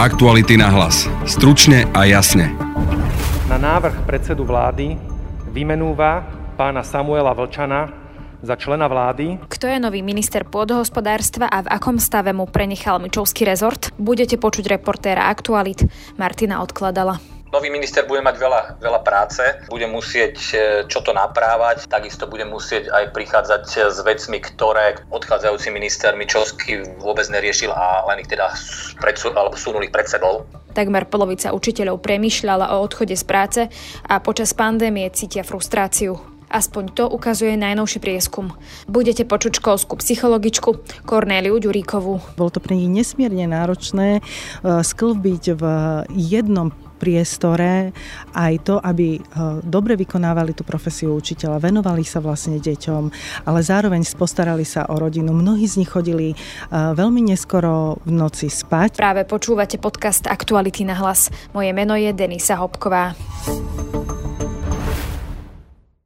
Aktuality 0.00 0.56
na 0.56 0.72
hlas. 0.72 1.04
Stručne 1.28 1.84
a 1.92 2.08
jasne. 2.08 2.56
Na 3.52 3.60
návrh 3.60 4.08
predsedu 4.08 4.48
vlády 4.48 4.96
vymenúva 5.52 6.24
pána 6.56 6.80
Samuela 6.80 7.36
Vlčana 7.36 7.92
za 8.40 8.56
člena 8.56 8.88
vlády. 8.88 9.36
Kto 9.44 9.68
je 9.68 9.76
nový 9.76 10.00
minister 10.00 10.48
pôdohospodárstva 10.48 11.52
a 11.52 11.60
v 11.60 11.68
akom 11.68 12.00
stave 12.00 12.32
mu 12.32 12.48
prenechal 12.48 12.96
Mičovský 12.96 13.44
rezort? 13.44 13.92
Budete 14.00 14.40
počuť 14.40 14.72
reportéra 14.72 15.28
Aktualit 15.28 15.84
Martina 16.16 16.64
Odkladala. 16.64 17.20
Nový 17.50 17.66
minister 17.66 18.06
bude 18.06 18.22
mať 18.22 18.38
veľa, 18.38 18.62
veľa 18.78 19.00
práce, 19.02 19.42
bude 19.66 19.82
musieť 19.90 20.36
e, 20.54 20.56
čo 20.86 21.02
to 21.02 21.10
naprávať, 21.10 21.90
takisto 21.90 22.30
bude 22.30 22.46
musieť 22.46 22.94
aj 22.94 23.10
prichádzať 23.10 23.90
s 23.90 23.98
vecmi, 24.06 24.38
ktoré 24.38 25.02
odchádzajúci 25.10 25.74
minister 25.74 26.14
Mičovský 26.14 27.02
vôbec 27.02 27.26
neriešil 27.26 27.74
a 27.74 28.06
len 28.06 28.22
ich 28.22 28.30
teda 28.30 28.54
pred, 29.02 29.18
alebo 29.34 29.58
sunul 29.58 29.82
ich 29.82 29.90
pred 29.90 30.06
sebou. 30.06 30.46
Takmer 30.70 31.10
polovica 31.10 31.50
učiteľov 31.50 31.98
premýšľala 31.98 32.78
o 32.78 32.86
odchode 32.86 33.18
z 33.18 33.24
práce 33.26 33.60
a 34.06 34.22
počas 34.22 34.54
pandémie 34.54 35.10
cítia 35.10 35.42
frustráciu. 35.42 36.22
Aspoň 36.50 36.94
to 36.94 37.04
ukazuje 37.06 37.54
najnovší 37.54 37.98
prieskum. 38.02 38.54
Budete 38.90 39.22
počuť 39.22 39.62
školskú 39.62 39.98
psychologičku 39.98 40.82
Kornéliu 41.06 41.58
Ďuríkovú. 41.58 42.38
Bolo 42.38 42.50
to 42.50 42.58
pre 42.58 42.74
nich 42.74 42.90
nesmierne 42.90 43.46
náročné 43.46 44.18
e, 44.18 44.20
sklbiť 44.62 45.44
v 45.54 45.64
jednom 46.10 46.74
priestore 47.00 47.96
aj 48.36 48.52
to, 48.68 48.76
aby 48.76 49.16
e, 49.16 49.20
dobre 49.64 49.96
vykonávali 49.96 50.52
tú 50.52 50.68
profesiu 50.68 51.16
učiteľa, 51.16 51.64
venovali 51.64 52.04
sa 52.04 52.20
vlastne 52.20 52.60
deťom, 52.60 53.02
ale 53.48 53.60
zároveň 53.64 54.04
postarali 54.12 54.68
sa 54.68 54.84
o 54.92 55.00
rodinu. 55.00 55.32
Mnohí 55.32 55.64
z 55.64 55.80
nich 55.80 55.88
chodili 55.88 56.32
e, 56.32 56.36
veľmi 56.70 57.32
neskoro 57.32 58.04
v 58.04 58.12
noci 58.12 58.52
spať. 58.52 59.00
Práve 59.00 59.24
počúvate 59.24 59.80
podcast 59.80 60.28
Aktuality 60.28 60.84
na 60.84 61.00
hlas. 61.00 61.32
Moje 61.56 61.72
meno 61.72 61.96
je 61.96 62.12
Denisa 62.12 62.60
Hopková. 62.60 63.16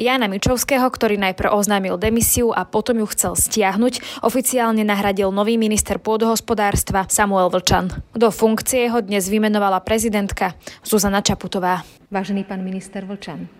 Jana 0.00 0.24
Mičovského, 0.24 0.88
ktorý 0.88 1.20
najprv 1.20 1.52
oznámil 1.52 2.00
demisiu 2.00 2.48
a 2.48 2.64
potom 2.64 3.04
ju 3.04 3.06
chcel 3.12 3.36
stiahnuť, 3.36 4.24
oficiálne 4.24 4.80
nahradil 4.88 5.28
nový 5.28 5.60
minister 5.60 6.00
pôdohospodárstva 6.00 7.04
Samuel 7.12 7.52
Vlčan. 7.52 7.92
Do 8.16 8.32
funkcie 8.32 8.88
ho 8.88 9.04
dnes 9.04 9.28
vymenovala 9.28 9.84
prezidentka 9.84 10.56
Zuzana 10.80 11.20
Čaputová. 11.20 11.84
Vážený 12.08 12.48
pán 12.48 12.64
minister 12.64 13.04
Vlčan, 13.04 13.52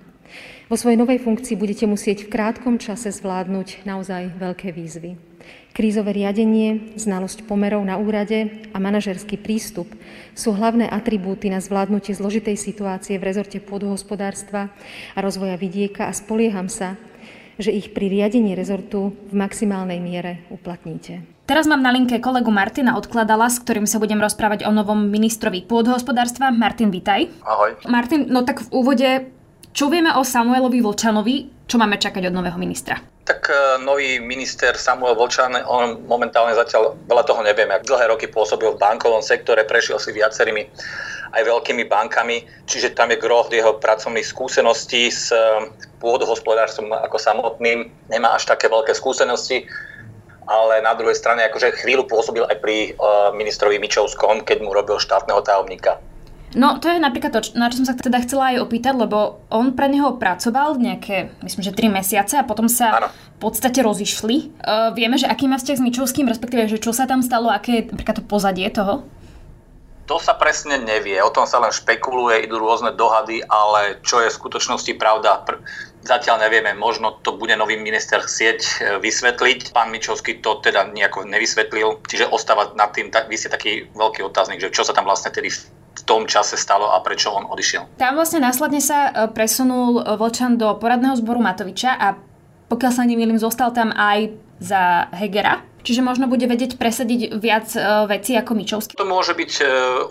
vo 0.73 0.81
svojej 0.81 0.97
novej 0.97 1.21
funkcii 1.21 1.61
budete 1.61 1.85
musieť 1.85 2.25
v 2.25 2.33
krátkom 2.33 2.81
čase 2.81 3.13
zvládnuť 3.13 3.85
naozaj 3.85 4.33
veľké 4.41 4.73
výzvy. 4.73 5.32
Krízové 5.73 6.12
riadenie, 6.12 6.92
znalosť 7.01 7.48
pomerov 7.48 7.81
na 7.81 7.97
úrade 7.97 8.69
a 8.70 8.78
manažerský 8.78 9.41
prístup 9.41 9.89
sú 10.37 10.53
hlavné 10.53 10.84
atribúty 10.84 11.48
na 11.48 11.64
zvládnutie 11.64 12.12
zložitej 12.12 12.61
situácie 12.61 13.17
v 13.17 13.25
rezorte 13.25 13.56
pôdohospodárstva 13.56 14.69
a 15.17 15.19
rozvoja 15.25 15.56
vidieka 15.56 16.09
a 16.09 16.12
spolieham 16.12 16.69
sa, 16.69 17.01
že 17.56 17.73
ich 17.73 17.97
pri 17.97 18.12
riadení 18.12 18.53
rezortu 18.53 19.17
v 19.33 19.34
maximálnej 19.34 19.97
miere 19.97 20.45
uplatníte. 20.53 21.25
Teraz 21.48 21.64
mám 21.64 21.81
na 21.81 21.89
linke 21.89 22.20
kolegu 22.20 22.53
Martina 22.53 23.01
Odkladala, 23.01 23.48
s 23.48 23.57
ktorým 23.64 23.89
sa 23.89 23.97
budem 23.97 24.20
rozprávať 24.20 24.69
o 24.69 24.70
novom 24.77 25.09
ministrovi 25.09 25.64
pôdohospodárstva. 25.64 26.53
Martin, 26.53 26.92
vitaj. 26.92 27.33
Ahoj. 27.48 27.80
Martin, 27.89 28.29
no 28.29 28.45
tak 28.45 28.61
v 28.61 28.68
úvode, 28.77 29.08
čo 29.73 29.89
vieme 29.89 30.13
o 30.13 30.20
Samuelovi 30.20 30.85
Volčanovi, 30.85 31.61
čo 31.73 31.81
máme 31.81 31.97
čakať 31.97 32.29
od 32.29 32.37
nového 32.37 32.61
ministra? 32.61 33.01
Tak 33.25 33.49
e, 33.49 33.81
nový 33.81 34.21
minister 34.21 34.77
Samuel 34.77 35.17
Volčan, 35.17 35.57
on 35.65 36.05
momentálne 36.05 36.53
zatiaľ 36.53 36.93
veľa 37.09 37.25
toho 37.25 37.41
nevieme. 37.41 37.81
Dlhé 37.81 38.13
roky 38.13 38.29
pôsobil 38.29 38.69
v 38.69 38.77
bankovom 38.77 39.25
sektore, 39.25 39.65
prešiel 39.65 39.97
si 39.97 40.13
viacerými 40.13 40.69
aj 41.33 41.41
veľkými 41.49 41.89
bankami, 41.89 42.45
čiže 42.69 42.93
tam 42.93 43.09
je 43.09 43.17
groh 43.17 43.49
jeho 43.49 43.81
pracovných 43.81 44.29
skúseností 44.29 45.09
s 45.09 45.33
e, 45.33 45.41
pôdohospodárstvom 45.97 46.93
ako 46.93 47.17
samotným. 47.17 47.89
Nemá 48.13 48.37
až 48.37 48.53
také 48.53 48.69
veľké 48.69 48.93
skúsenosti, 48.93 49.65
ale 50.45 50.85
na 50.85 50.93
druhej 50.93 51.17
strane 51.17 51.49
akože 51.49 51.81
chvíľu 51.81 52.05
pôsobil 52.05 52.45
aj 52.53 52.61
pri 52.61 52.93
e, 52.93 53.01
ministrovi 53.33 53.81
Mičovskom, 53.81 54.45
keď 54.45 54.61
mu 54.61 54.77
robil 54.77 55.01
štátneho 55.01 55.41
tajomníka. 55.41 55.97
No 56.52 56.77
to 56.77 56.92
je 56.92 57.01
napríklad 57.01 57.33
to, 57.33 57.40
na 57.57 57.73
čo 57.73 57.80
som 57.80 57.89
sa 57.89 57.96
teda 57.96 58.20
chcela 58.20 58.52
aj 58.52 58.68
opýtať, 58.68 58.95
lebo 58.96 59.40
on 59.48 59.73
pre 59.73 59.89
neho 59.89 60.20
pracoval 60.20 60.77
nejaké, 60.77 61.33
myslím, 61.40 61.64
že 61.64 61.73
3 61.73 61.89
mesiace 61.89 62.35
a 62.36 62.45
potom 62.45 62.68
sa 62.68 62.92
ano. 62.92 63.08
v 63.08 63.39
podstate 63.40 63.80
rozišli. 63.80 64.61
Uh, 64.61 64.92
vieme, 64.92 65.17
že 65.17 65.24
aký 65.24 65.48
má 65.48 65.57
vzťah 65.57 65.80
s 65.80 65.85
Mičovským, 65.85 66.29
respektíve, 66.29 66.68
že 66.68 66.77
čo 66.77 66.92
sa 66.92 67.08
tam 67.08 67.24
stalo, 67.24 67.48
aké 67.48 67.80
je 67.80 67.83
napríklad 67.89 68.20
to 68.20 68.24
pozadie 68.29 68.68
toho? 68.68 69.01
To 70.11 70.18
sa 70.18 70.35
presne 70.36 70.83
nevie, 70.83 71.17
o 71.23 71.30
tom 71.33 71.46
sa 71.48 71.62
len 71.62 71.73
špekuluje, 71.73 72.45
idú 72.45 72.58
rôzne 72.58 72.92
dohady, 72.92 73.41
ale 73.48 74.02
čo 74.02 74.20
je 74.20 74.29
v 74.29 74.39
skutočnosti 74.45 74.92
pravda, 74.98 75.41
pr- 75.46 75.62
zatiaľ 76.02 76.42
nevieme. 76.42 76.74
Možno 76.74 77.17
to 77.23 77.39
bude 77.39 77.55
nový 77.55 77.79
minister 77.79 78.18
chcieť 78.18 78.61
e, 78.61 78.70
vysvetliť. 78.98 79.70
Pán 79.70 79.95
Mičovský 79.95 80.42
to 80.42 80.58
teda 80.58 80.91
nejako 80.91 81.24
nevysvetlil, 81.24 82.02
čiže 82.05 82.29
ostáva 82.29 82.74
nad 82.74 82.91
tým 82.91 83.14
tak, 83.14 83.30
vy 83.30 83.39
ste 83.39 83.48
taký 83.48 83.89
veľký 83.95 84.27
otáznik, 84.27 84.58
že 84.58 84.74
čo 84.74 84.83
sa 84.83 84.92
tam 84.92 85.07
vlastne 85.07 85.30
tedy 85.30 85.55
tom 86.12 86.28
čase 86.28 86.61
stalo 86.61 86.92
a 86.92 87.00
prečo 87.00 87.33
on 87.33 87.48
odišiel. 87.48 87.96
Tam 87.96 88.20
vlastne 88.20 88.45
následne 88.45 88.84
sa 88.84 89.08
e, 89.08 89.11
presunul 89.33 90.05
e, 90.05 90.20
Vlčan 90.20 90.61
do 90.61 90.77
poradného 90.77 91.17
zboru 91.17 91.40
Matoviča 91.40 91.96
a 91.96 92.20
pokiaľ 92.68 92.92
sa 92.92 93.08
nemýlim, 93.08 93.40
zostal 93.40 93.73
tam 93.73 93.89
aj 93.96 94.36
za 94.61 95.08
Hegera. 95.17 95.64
Čiže 95.83 95.98
možno 96.05 96.30
bude 96.30 96.46
vedieť 96.46 96.77
presadiť 96.77 97.40
viac 97.40 97.73
e, 97.73 97.80
vecí 98.12 98.36
ako 98.36 98.52
Mičovský. 98.52 98.92
To 99.00 99.08
môže 99.08 99.33
byť 99.33 99.52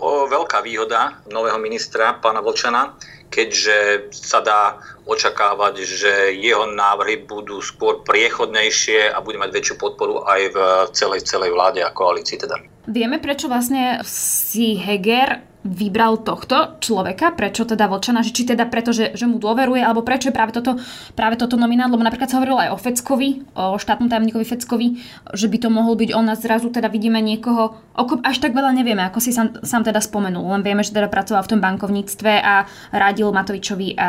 o, 0.02 0.26
veľká 0.26 0.58
výhoda 0.66 1.22
nového 1.30 1.56
ministra, 1.62 2.18
pána 2.18 2.42
Vlčana, 2.42 2.98
keďže 3.30 4.10
sa 4.10 4.42
dá 4.42 4.82
očakávať, 5.06 5.86
že 5.86 6.12
jeho 6.36 6.66
návrhy 6.68 7.24
budú 7.24 7.62
skôr 7.62 8.02
priechodnejšie 8.04 9.14
a 9.14 9.22
bude 9.22 9.38
mať 9.38 9.54
väčšiu 9.54 9.74
podporu 9.78 10.26
aj 10.26 10.40
v 10.50 10.58
celej, 10.92 11.24
celej 11.24 11.54
vláde 11.54 11.80
a 11.80 11.94
koalícii. 11.94 12.36
Teda. 12.42 12.60
Vieme, 12.90 13.22
prečo 13.22 13.46
vlastne 13.46 14.02
si 14.04 14.74
Heger 14.76 15.51
vybral 15.62 16.26
tohto 16.26 16.82
človeka, 16.82 17.38
prečo 17.38 17.62
teda 17.62 17.86
Vlčana, 17.86 18.26
že 18.26 18.34
či 18.34 18.42
teda 18.42 18.66
preto, 18.66 18.90
že, 18.90 19.14
že 19.14 19.30
mu 19.30 19.38
dôveruje, 19.38 19.78
alebo 19.78 20.02
prečo 20.02 20.30
je 20.30 20.34
práve 20.34 20.50
toto, 20.50 20.74
práve 21.14 21.38
toto 21.38 21.54
nominát, 21.54 21.86
lebo 21.86 22.02
napríklad 22.02 22.26
sa 22.26 22.42
hovorilo 22.42 22.58
aj 22.58 22.70
o 22.74 22.78
Feckovi, 22.78 23.30
o 23.54 23.78
štátnom 23.78 24.10
tajomníkovi 24.10 24.42
Feckovi, 24.42 24.88
že 25.30 25.46
by 25.46 25.58
to 25.62 25.68
mohol 25.70 25.94
byť 25.94 26.10
on 26.18 26.26
a 26.26 26.34
zrazu 26.34 26.74
teda 26.74 26.90
vidíme 26.90 27.22
niekoho, 27.22 27.78
oko, 27.94 28.18
až 28.26 28.42
tak 28.42 28.58
veľa 28.58 28.74
nevieme, 28.74 29.06
ako 29.06 29.22
si 29.22 29.30
sám, 29.30 29.62
sám 29.62 29.86
teda 29.86 30.02
spomenul, 30.02 30.42
len 30.50 30.66
vieme, 30.66 30.82
že 30.82 30.90
teda 30.90 31.06
pracoval 31.06 31.46
v 31.46 31.50
tom 31.54 31.60
bankovníctve 31.62 32.32
a 32.42 32.66
radil 32.90 33.30
Matovičovi 33.30 33.94
a 33.94 34.08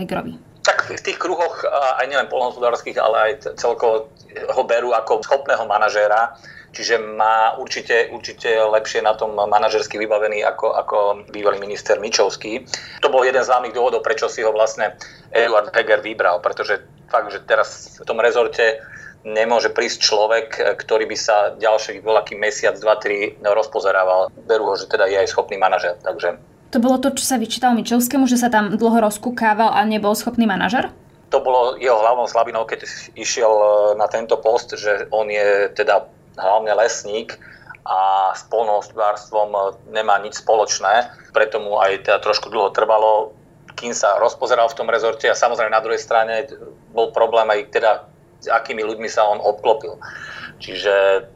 Hegerovi. 0.00 0.64
Tak 0.64 0.98
v 0.98 0.98
tých 0.98 1.20
kruhoch, 1.20 1.62
aj 2.00 2.08
nielen 2.10 2.26
polnohospodárských, 2.26 2.98
ale 2.98 3.16
aj 3.20 3.32
celkovo 3.54 4.10
ho 4.36 4.62
berú 4.66 4.90
ako 4.96 5.22
schopného 5.22 5.62
manažéra, 5.68 6.34
Čiže 6.76 7.00
má 7.00 7.56
určite, 7.56 8.12
určite 8.12 8.52
lepšie 8.52 9.00
na 9.00 9.16
tom 9.16 9.32
manažersky 9.32 9.96
vybavený 9.96 10.44
ako, 10.44 10.76
ako 10.76 10.96
bývalý 11.32 11.56
minister 11.56 11.96
Mičovský. 11.96 12.68
To 13.00 13.08
bol 13.08 13.24
jeden 13.24 13.40
z 13.40 13.48
hlavných 13.48 13.72
dôvodov, 13.72 14.04
prečo 14.04 14.28
si 14.28 14.44
ho 14.44 14.52
vlastne 14.52 14.92
Eduard 15.32 15.72
Heger 15.72 16.04
vybral, 16.04 16.44
pretože 16.44 16.84
fakt, 17.08 17.32
že 17.32 17.40
teraz 17.48 17.96
v 17.96 18.04
tom 18.04 18.20
rezorte 18.20 18.84
nemôže 19.24 19.72
prísť 19.72 20.04
človek, 20.04 20.76
ktorý 20.84 21.08
by 21.08 21.16
sa 21.16 21.56
ďalší 21.56 22.04
voľaký 22.04 22.36
mesiac, 22.36 22.76
dva, 22.76 23.00
tri 23.00 23.40
rozpozerával. 23.40 24.28
Berú 24.44 24.68
ho, 24.68 24.76
že 24.76 24.84
teda 24.84 25.08
je 25.08 25.16
aj 25.16 25.32
schopný 25.32 25.56
manažer. 25.56 25.96
Takže... 26.04 26.36
To 26.70 26.78
bolo 26.78 27.00
to, 27.00 27.08
čo 27.16 27.24
sa 27.24 27.40
vyčítalo 27.40 27.72
Mičovskému, 27.80 28.28
že 28.28 28.36
sa 28.36 28.52
tam 28.52 28.76
dlho 28.76 29.00
rozkúkával 29.00 29.72
a 29.72 29.80
nebol 29.88 30.12
schopný 30.12 30.44
manažer? 30.44 30.92
To 31.32 31.40
bolo 31.40 31.74
jeho 31.80 31.98
hlavnou 31.98 32.28
slabinou, 32.28 32.68
keď 32.68 32.84
išiel 33.16 33.50
na 33.96 34.06
tento 34.06 34.38
post, 34.38 34.76
že 34.76 35.08
on 35.10 35.26
je 35.26 35.72
teda 35.74 36.06
hlavne 36.36 36.72
lesník 36.76 37.36
a 37.86 38.32
s 38.34 38.42
polnohospodárstvom 38.50 39.78
nemá 39.90 40.18
nič 40.18 40.42
spoločné, 40.42 41.10
preto 41.30 41.62
mu 41.62 41.78
aj 41.78 42.02
teda 42.02 42.18
trošku 42.18 42.50
dlho 42.50 42.74
trvalo, 42.74 43.36
kým 43.76 43.92
sa 43.92 44.18
rozpozeral 44.18 44.66
v 44.72 44.78
tom 44.78 44.88
rezorte 44.88 45.28
a 45.28 45.38
samozrejme 45.38 45.70
na 45.70 45.84
druhej 45.84 46.00
strane 46.00 46.48
bol 46.90 47.12
problém 47.12 47.46
aj 47.52 47.60
teda, 47.70 47.92
s 48.40 48.48
akými 48.50 48.82
ľuďmi 48.82 49.06
sa 49.06 49.28
on 49.28 49.38
obklopil. 49.38 50.00
Čiže 50.58 51.28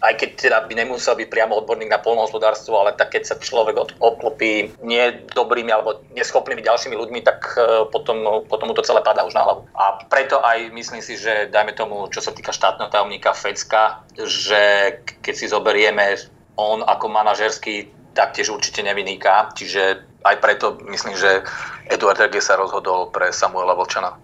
aj 0.00 0.14
keď 0.16 0.30
teda 0.36 0.58
by 0.64 0.72
nemusel 0.72 1.12
byť 1.12 1.28
priamo 1.28 1.52
odborník 1.60 1.92
na 1.92 2.00
polnohospodárstvo, 2.00 2.72
ale 2.80 2.96
tak 2.96 3.12
keď 3.12 3.22
sa 3.28 3.36
človek 3.36 4.00
obklopí 4.00 4.72
nie 4.80 5.04
dobrými 5.36 5.68
alebo 5.68 6.00
neschopnými 6.16 6.64
ďalšími 6.64 6.96
ľuďmi, 6.96 7.20
tak 7.20 7.52
e, 7.60 7.84
potom, 7.92 8.44
potom 8.48 8.72
mu 8.72 8.74
to 8.74 8.84
celé 8.84 9.04
padá 9.04 9.28
už 9.28 9.36
na 9.36 9.44
hlavu. 9.44 9.68
A 9.76 10.00
preto 10.08 10.40
aj 10.40 10.72
myslím 10.72 11.04
si, 11.04 11.20
že 11.20 11.52
dajme 11.52 11.76
tomu, 11.76 12.08
čo 12.08 12.24
sa 12.24 12.32
týka 12.32 12.52
štátneho 12.52 12.88
tajomníka 12.88 13.36
Fecka, 13.36 14.00
že 14.16 14.96
keď 15.20 15.34
si 15.36 15.46
zoberieme 15.52 16.16
on 16.56 16.80
ako 16.80 17.12
manažerský 17.12 17.92
taktiež 18.16 18.50
určite 18.50 18.80
nevyniká, 18.80 19.52
čiže 19.52 20.04
aj 20.24 20.36
preto 20.40 20.76
myslím, 20.92 21.16
že 21.16 21.44
Eduard 21.88 22.20
Rege 22.20 22.40
sa 22.44 22.56
rozhodol 22.60 23.08
pre 23.08 23.32
Samuela 23.32 23.72
Volčana. 23.72 24.16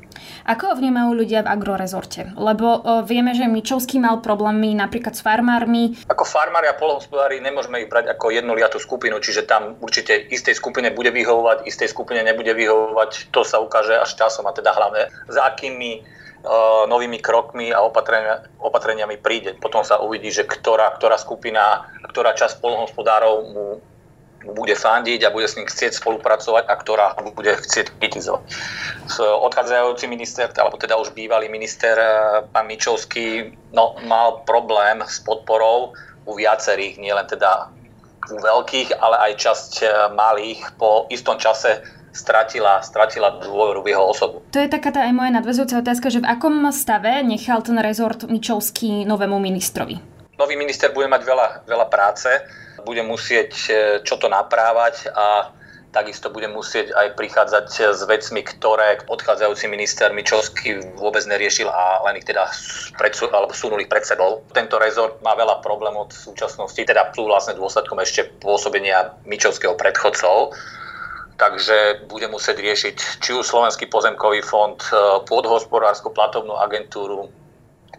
Ako 0.47 0.71
ho 0.71 0.75
vnímajú 0.79 1.11
ľudia 1.11 1.43
v 1.43 1.51
agrorezorte? 1.51 2.31
Lebo 2.39 2.81
vieme, 3.03 3.35
že 3.35 3.51
Mičovský 3.51 3.99
mal 3.99 4.23
problémy 4.23 4.79
napríklad 4.79 5.19
s 5.19 5.27
farmármi. 5.27 5.99
Ako 6.07 6.23
farmári 6.23 6.71
a 6.71 6.79
polhospodári 6.79 7.43
nemôžeme 7.43 7.83
ich 7.83 7.91
brať 7.91 8.15
ako 8.15 8.31
jednoliatú 8.31 8.79
skupinu, 8.79 9.19
čiže 9.19 9.43
tam 9.43 9.75
určite 9.83 10.15
istej 10.31 10.55
skupine 10.55 10.95
bude 10.95 11.11
vyhovovať, 11.11 11.67
istej 11.67 11.91
skupine 11.91 12.23
nebude 12.23 12.55
vyhovovať. 12.55 13.35
To 13.35 13.43
sa 13.43 13.59
ukáže 13.59 13.99
až 13.99 14.15
časom 14.15 14.47
a 14.47 14.55
teda 14.55 14.71
hlavne 14.71 15.11
za 15.27 15.43
akými 15.51 16.15
novými 16.87 17.19
krokmi 17.19 17.75
a 17.75 17.83
opatrenia, 17.83 18.47
opatreniami 18.63 19.19
príde. 19.19 19.59
Potom 19.59 19.83
sa 19.83 19.99
uvidí, 19.99 20.31
že 20.31 20.47
ktorá, 20.47 20.95
ktorá 20.95 21.19
skupina, 21.19 21.91
ktorá 22.07 22.39
časť 22.39 22.63
polnohospodárov 22.63 23.35
mu 23.51 23.67
bude 24.55 24.75
fandiť 24.75 25.27
a 25.27 25.35
bude 25.35 25.49
s 25.49 25.57
ním 25.59 25.67
chcieť 25.67 25.99
spolupracovať 25.99 26.65
a 26.71 26.75
ktorá 26.79 27.07
bude 27.35 27.57
chcieť 27.57 27.99
kritizovať. 27.99 28.43
Odchádzajúci 29.19 30.07
minister, 30.07 30.51
alebo 30.55 30.79
teda 30.79 30.95
už 31.01 31.15
bývalý 31.17 31.51
minister, 31.51 31.99
eh, 31.99 32.11
pán 32.53 32.71
Mičovský, 32.71 33.57
no, 33.75 33.99
mal 34.07 34.47
problém 34.47 35.03
s 35.03 35.19
podporou 35.23 35.97
u 36.27 36.33
viacerých, 36.35 36.99
nielen 36.99 37.27
teda 37.27 37.71
u 38.27 38.39
veľkých, 38.43 38.99
ale 38.99 39.17
aj 39.31 39.33
časť 39.39 39.73
eh, 39.83 39.89
malých 40.15 40.75
po 40.79 41.07
istom 41.11 41.39
čase 41.39 41.83
stratila, 42.17 42.81
stratila 42.81 43.45
dôveru 43.45 43.85
v 43.85 43.93
jeho 43.93 44.05
osobu. 44.09 44.41
To 44.57 44.59
je 44.59 44.73
taká 44.73 44.89
tá 44.89 45.05
aj 45.05 45.13
moja 45.13 45.31
nadvezujúca 45.37 45.85
otázka, 45.85 46.09
že 46.09 46.25
v 46.25 46.31
akom 46.33 46.65
stave 46.73 47.21
nechal 47.21 47.61
ten 47.61 47.77
rezort 47.77 48.25
Mičovský 48.25 49.05
novému 49.05 49.37
ministrovi? 49.37 50.01
Nový 50.37 50.57
minister 50.57 50.93
bude 50.93 51.09
mať 51.09 51.23
veľa, 51.25 51.49
veľa 51.69 51.87
práce, 51.89 52.29
bude 52.87 53.03
musieť 53.03 53.53
e, 53.67 53.71
čo 54.07 54.15
to 54.23 54.31
naprávať 54.31 55.11
a 55.11 55.51
takisto 55.91 56.29
bude 56.29 56.47
musieť 56.47 56.93
aj 56.93 57.17
prichádzať 57.17 57.67
s 57.97 58.05
vecmi, 58.05 58.45
ktoré 58.45 59.01
odchádzajúci 59.09 59.65
minister 59.67 60.13
Mičovský 60.13 60.95
vôbec 61.01 61.25
neriešil 61.25 61.73
a 61.73 62.05
len 62.05 62.21
ich 62.21 62.29
teda 62.29 62.47
pred, 63.01 63.17
alebo 63.33 63.57
sunuli 63.57 63.89
pred 63.89 64.05
sebou. 64.05 64.45
Tento 64.53 64.77
rezort 64.77 65.17
má 65.25 65.33
veľa 65.33 65.65
problémov 65.65 66.13
v 66.13 66.31
súčasnosti, 66.31 66.77
teda 66.77 67.11
sú 67.17 67.25
vlastne 67.25 67.57
dôsledkom 67.57 67.97
ešte 68.05 68.29
pôsobenia 68.45 69.17
Mičovského 69.25 69.73
predchodcov 69.75 70.53
takže 71.37 72.09
bude 72.09 72.33
musieť 72.33 72.65
riešiť 72.65 72.97
či 73.21 73.31
už 73.37 73.45
Slovenský 73.45 73.93
pozemkový 73.93 74.41
fond, 74.41 74.81
e, 74.81 75.21
pôdhospodárskú 75.29 76.09
platovnú 76.17 76.57
agentúru, 76.57 77.29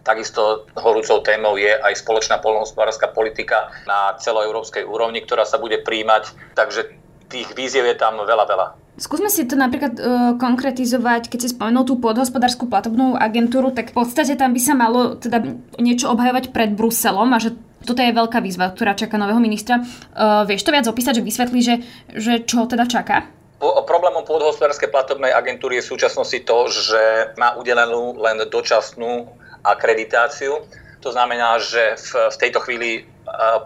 Takisto 0.08 0.64
horúcou 0.72 1.20
témou 1.20 1.60
je 1.60 1.68
aj 1.68 2.00
spoločná 2.00 2.40
polnohospodárska 2.40 3.12
politika 3.12 3.68
na 3.84 4.16
celoeurópskej 4.16 4.88
úrovni, 4.88 5.20
ktorá 5.20 5.44
sa 5.44 5.60
bude 5.60 5.84
príjmať. 5.84 6.32
Takže 6.56 6.96
tých 7.28 7.52
víziev 7.52 7.84
je 7.84 7.92
tam 7.92 8.16
veľa, 8.16 8.48
veľa. 8.48 8.66
Skúsme 8.96 9.28
si 9.28 9.44
to 9.44 9.52
napríklad 9.52 10.00
uh, 10.00 10.34
konkretizovať, 10.40 11.28
keď 11.28 11.38
si 11.44 11.48
spomenul 11.52 11.84
tú 11.84 12.00
podhospodárskú 12.00 12.72
platobnú 12.72 13.20
agentúru, 13.20 13.68
tak 13.70 13.92
v 13.92 14.00
podstate 14.00 14.32
tam 14.34 14.56
by 14.56 14.60
sa 14.64 14.72
malo 14.72 15.14
teda 15.20 15.44
niečo 15.76 16.08
obhajovať 16.08 16.56
pred 16.56 16.72
Bruselom 16.72 17.28
a 17.30 17.38
že 17.38 17.52
toto 17.84 18.00
je 18.00 18.10
veľká 18.10 18.40
výzva, 18.40 18.72
ktorá 18.72 18.96
čaká 18.96 19.20
nového 19.20 19.38
ministra. 19.38 19.84
Uh, 20.16 20.48
vieš 20.48 20.64
to 20.64 20.72
viac 20.72 20.88
opísať, 20.88 21.20
že 21.20 21.28
vysvetlí, 21.28 21.60
že, 21.60 21.74
že 22.16 22.32
čo 22.48 22.64
teda 22.64 22.88
čaká? 22.88 23.28
Problémom 23.60 24.22
podhospodárskej 24.22 24.90
platobnej 24.90 25.36
agentúry 25.36 25.78
je 25.78 25.84
v 25.86 25.90
súčasnosti 25.94 26.38
to, 26.46 26.58
že 26.70 27.02
má 27.38 27.58
udelenú 27.58 28.18
len 28.18 28.38
dočasnú 28.46 29.30
akreditáciu. 29.68 30.64
To 31.00 31.10
znamená, 31.14 31.62
že 31.62 31.94
v, 31.94 32.10
v 32.32 32.36
tejto 32.40 32.58
chvíli 32.64 32.90
e, 32.98 33.02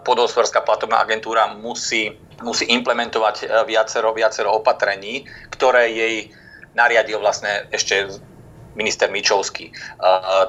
podhospodárska 0.05 0.61
platobná 0.61 1.01
agentúra 1.01 1.49
musí, 1.57 2.13
musí 2.45 2.69
implementovať 2.69 3.35
e, 3.41 3.45
viacero, 3.65 4.13
viacero 4.13 4.53
opatrení, 4.53 5.25
ktoré 5.49 5.89
jej 5.89 6.29
nariadil 6.77 7.17
vlastne 7.17 7.65
ešte 7.73 8.09
minister 8.77 9.09
Mičovský. 9.09 9.69
E, 9.69 9.73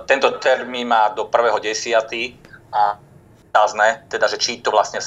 tento 0.04 0.36
termín 0.44 0.92
má 0.92 1.08
do 1.16 1.30
1.10. 1.30 1.96
a 2.74 3.00
otázne, 3.54 4.02
teda, 4.10 4.26
že 4.26 4.36
či 4.42 4.58
to 4.60 4.74
vlastne, 4.74 4.98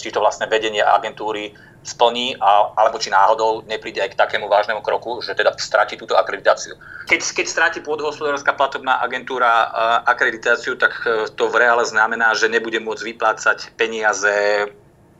či 0.00 0.08
to 0.08 0.24
vlastne 0.24 0.48
vedenie 0.48 0.80
agentúry 0.80 1.52
splní, 1.80 2.36
a, 2.36 2.76
alebo 2.76 3.00
či 3.00 3.08
náhodou 3.08 3.64
nepríde 3.64 4.04
aj 4.04 4.12
k 4.12 4.20
takému 4.20 4.52
vážnemu 4.52 4.84
kroku, 4.84 5.24
že 5.24 5.32
teda 5.32 5.56
stráti 5.56 5.96
túto 5.96 6.12
akreditáciu. 6.12 6.76
Keď, 7.08 7.20
keď 7.40 7.46
stráti 7.48 7.78
pôdohospodárska 7.80 8.52
platobná 8.52 9.00
agentúra 9.00 9.48
uh, 9.48 9.68
akreditáciu, 10.04 10.76
tak 10.76 10.92
uh, 11.08 11.24
to 11.32 11.48
v 11.48 11.56
reále 11.64 11.84
znamená, 11.88 12.36
že 12.36 12.52
nebude 12.52 12.76
môcť 12.84 13.02
vyplácať 13.16 13.58
peniaze 13.80 14.68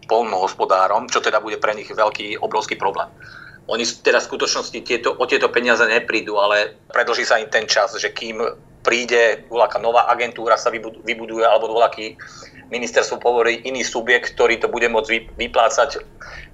polnohospodárom, 0.04 1.08
čo 1.08 1.22
teda 1.24 1.40
bude 1.40 1.56
pre 1.56 1.72
nich 1.72 1.88
veľký, 1.88 2.42
obrovský 2.42 2.76
problém. 2.76 3.08
Oni 3.68 3.84
teda 3.84 4.22
v 4.22 4.28
skutočnosti 4.32 4.78
tieto, 4.86 5.12
o 5.16 5.24
tieto 5.28 5.52
peniaze 5.52 5.84
neprídu, 5.84 6.38
ale 6.40 6.78
predlží 6.88 7.26
sa 7.28 7.42
im 7.42 7.50
ten 7.52 7.68
čas, 7.68 7.92
že 7.98 8.10
kým 8.14 8.40
príde 8.80 9.44
voľaká 9.52 9.76
nová 9.76 10.08
agentúra, 10.08 10.56
sa 10.56 10.72
vybuduje, 10.72 11.44
alebo 11.44 11.68
voľaký 11.68 12.16
ministerstvo 12.72 13.20
povorí 13.20 13.60
iný 13.66 13.84
subjekt, 13.84 14.32
ktorý 14.32 14.56
to 14.56 14.72
bude 14.72 14.88
môcť 14.88 15.36
vyplácať 15.36 16.00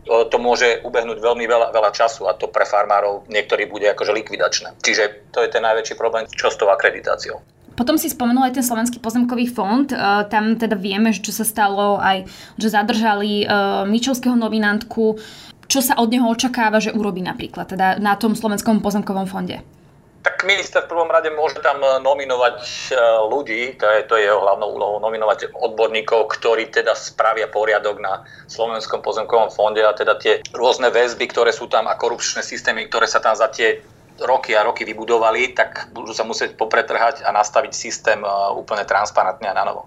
to 0.07 0.37
môže 0.39 0.87
ubehnúť 0.87 1.19
veľmi 1.19 1.45
veľa, 1.51 1.75
veľa 1.75 1.91
času 1.91 2.31
a 2.31 2.39
to 2.39 2.47
pre 2.47 2.63
farmárov 2.63 3.27
niektorí 3.27 3.67
bude 3.67 3.91
akože 3.91 4.15
likvidačné. 4.15 4.79
Čiže 4.79 5.35
to 5.35 5.43
je 5.43 5.51
ten 5.51 5.67
najväčší 5.67 5.99
problém, 5.99 6.31
čo 6.31 6.47
s 6.47 6.57
tou 6.57 6.71
akreditáciou. 6.71 7.43
Potom 7.77 8.01
si 8.01 8.09
spomenul 8.09 8.49
aj 8.49 8.57
ten 8.57 8.65
Slovenský 8.65 9.05
pozemkový 9.05 9.53
fond. 9.53 9.85
Uh, 9.93 10.25
tam 10.33 10.57
teda 10.57 10.81
vieme, 10.81 11.13
čo 11.13 11.29
sa 11.29 11.45
stalo, 11.45 12.01
aj 12.01 12.25
že 12.57 12.73
zadržali 12.73 13.45
uh, 13.45 13.85
Mičovského 13.85 14.33
nominantku. 14.33 15.21
Čo 15.67 15.83
sa 15.83 15.99
od 15.99 16.09
neho 16.11 16.31
očakáva, 16.31 16.79
že 16.79 16.95
urobí 16.95 17.23
napríklad 17.23 17.67
teda 17.67 17.99
na 17.99 18.15
tom 18.15 18.39
Slovenskom 18.39 18.79
pozemkovom 18.79 19.27
fonde? 19.27 19.63
Tak 20.27 20.43
minister 20.43 20.83
v 20.83 20.91
prvom 20.91 21.07
rade 21.07 21.31
môže 21.31 21.63
tam 21.63 21.79
e, 21.79 22.03
nominovať 22.03 22.59
e, 22.59 22.99
ľudí, 23.31 23.79
to 23.79 23.87
je, 23.87 23.99
to 24.11 24.19
je 24.19 24.27
jeho 24.27 24.43
hlavnou 24.43 24.75
úlohou, 24.75 24.99
nominovať 24.99 25.55
odborníkov, 25.55 26.27
ktorí 26.35 26.67
teda 26.75 26.99
spravia 26.99 27.47
poriadok 27.47 28.03
na 28.03 28.27
Slovenskom 28.51 29.07
pozemkovom 29.07 29.55
fonde 29.55 29.87
a 29.87 29.95
teda 29.95 30.19
tie 30.19 30.43
rôzne 30.51 30.91
väzby, 30.91 31.31
ktoré 31.31 31.55
sú 31.55 31.71
tam 31.71 31.87
a 31.87 31.95
korupčné 31.95 32.43
systémy, 32.43 32.91
ktoré 32.91 33.07
sa 33.07 33.23
tam 33.23 33.39
za 33.39 33.47
tie 33.55 33.79
roky 34.19 34.59
a 34.59 34.67
roky 34.67 34.83
vybudovali, 34.83 35.55
tak 35.55 35.95
budú 35.95 36.11
sa 36.11 36.27
musieť 36.27 36.59
popretrhať 36.59 37.23
a 37.23 37.31
nastaviť 37.31 37.71
systém 37.71 38.19
e, 38.19 38.29
úplne 38.51 38.83
transparentne 38.83 39.47
a 39.47 39.55
na 39.55 39.63
novo. 39.63 39.87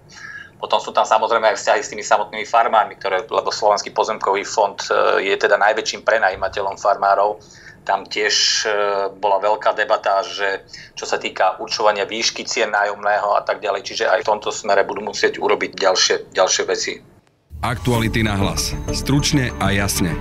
Potom 0.60 0.76
sú 0.78 0.92
tam 0.92 1.08
samozrejme 1.08 1.50
aj 1.50 1.56
vzťahy 1.56 1.80
s 1.80 1.90
tými 1.90 2.04
samotnými 2.04 2.44
farmármi, 2.44 3.00
ktoré, 3.00 3.24
lebo 3.24 3.48
Slovenský 3.48 3.96
pozemkový 3.96 4.44
fond 4.44 4.76
je 5.18 5.32
teda 5.34 5.56
najväčším 5.56 6.04
prenajímateľom 6.04 6.76
farmárov 6.76 7.40
tam 7.84 8.04
tiež 8.06 8.34
e, 8.62 8.70
bola 9.18 9.40
veľká 9.40 9.72
debata, 9.74 10.20
že 10.22 10.68
čo 10.94 11.08
sa 11.08 11.16
týka 11.16 11.58
určovania 11.58 12.04
výšky 12.04 12.44
cien 12.44 12.70
nájomného 12.70 13.34
a 13.34 13.42
tak 13.42 13.64
ďalej, 13.64 13.82
čiže 13.82 14.04
aj 14.06 14.22
v 14.22 14.28
tomto 14.36 14.52
smere 14.52 14.84
budú 14.84 15.02
musieť 15.04 15.40
urobiť 15.40 15.74
ďalšie, 15.74 16.16
ďalšie 16.30 16.62
veci. 16.68 16.92
Aktuality 17.60 18.24
na 18.24 18.36
hlas. 18.40 18.72
Stručne 18.92 19.52
a 19.60 19.68
jasne. 19.74 20.16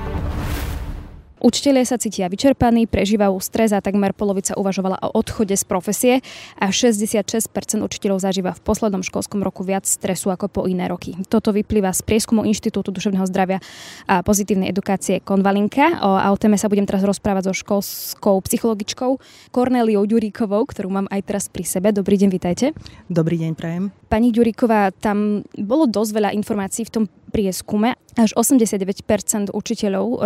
Učitelia 1.40 1.88
sa 1.88 1.96
cítia 1.96 2.28
vyčerpaní, 2.28 2.84
prežívajú 2.84 3.40
stres 3.40 3.72
a 3.72 3.80
takmer 3.80 4.12
polovica 4.12 4.60
uvažovala 4.60 5.00
o 5.00 5.24
odchode 5.24 5.56
z 5.56 5.64
profesie 5.64 6.14
a 6.60 6.68
66% 6.68 7.48
učiteľov 7.80 8.20
zažíva 8.20 8.52
v 8.52 8.60
poslednom 8.60 9.00
školskom 9.00 9.40
roku 9.40 9.64
viac 9.64 9.88
stresu 9.88 10.36
ako 10.36 10.52
po 10.52 10.62
iné 10.68 10.92
roky. 10.92 11.16
Toto 11.32 11.56
vyplýva 11.56 11.96
z 11.96 12.04
prieskumu 12.04 12.44
Inštitútu 12.44 12.92
duševného 12.92 13.24
zdravia 13.24 13.64
a 14.04 14.20
pozitívnej 14.20 14.68
edukácie 14.68 15.24
Konvalinka. 15.24 16.04
O, 16.04 16.20
a 16.20 16.28
o 16.28 16.36
téme 16.36 16.60
sa 16.60 16.68
budem 16.68 16.84
teraz 16.84 17.08
rozprávať 17.08 17.48
so 17.48 17.54
školskou 17.56 18.36
psychologičkou 18.44 19.16
Korneliou 19.56 20.04
Ďuríkovou, 20.04 20.68
ktorú 20.68 20.92
mám 20.92 21.08
aj 21.08 21.24
teraz 21.24 21.48
pri 21.48 21.64
sebe. 21.64 21.96
Dobrý 21.96 22.20
deň, 22.20 22.30
vitajte. 22.36 22.76
Dobrý 23.08 23.40
deň, 23.40 23.56
prajem. 23.56 23.96
Pani 24.12 24.36
Ďuríková, 24.36 24.92
tam 25.00 25.48
bolo 25.56 25.88
dosť 25.88 26.12
veľa 26.12 26.30
informácií 26.36 26.84
v 26.84 26.94
tom 27.00 27.04
prieskume 27.30 27.94
až 28.20 28.36
89% 28.36 29.56
učiteľov 29.56 30.08
e, 30.12 30.18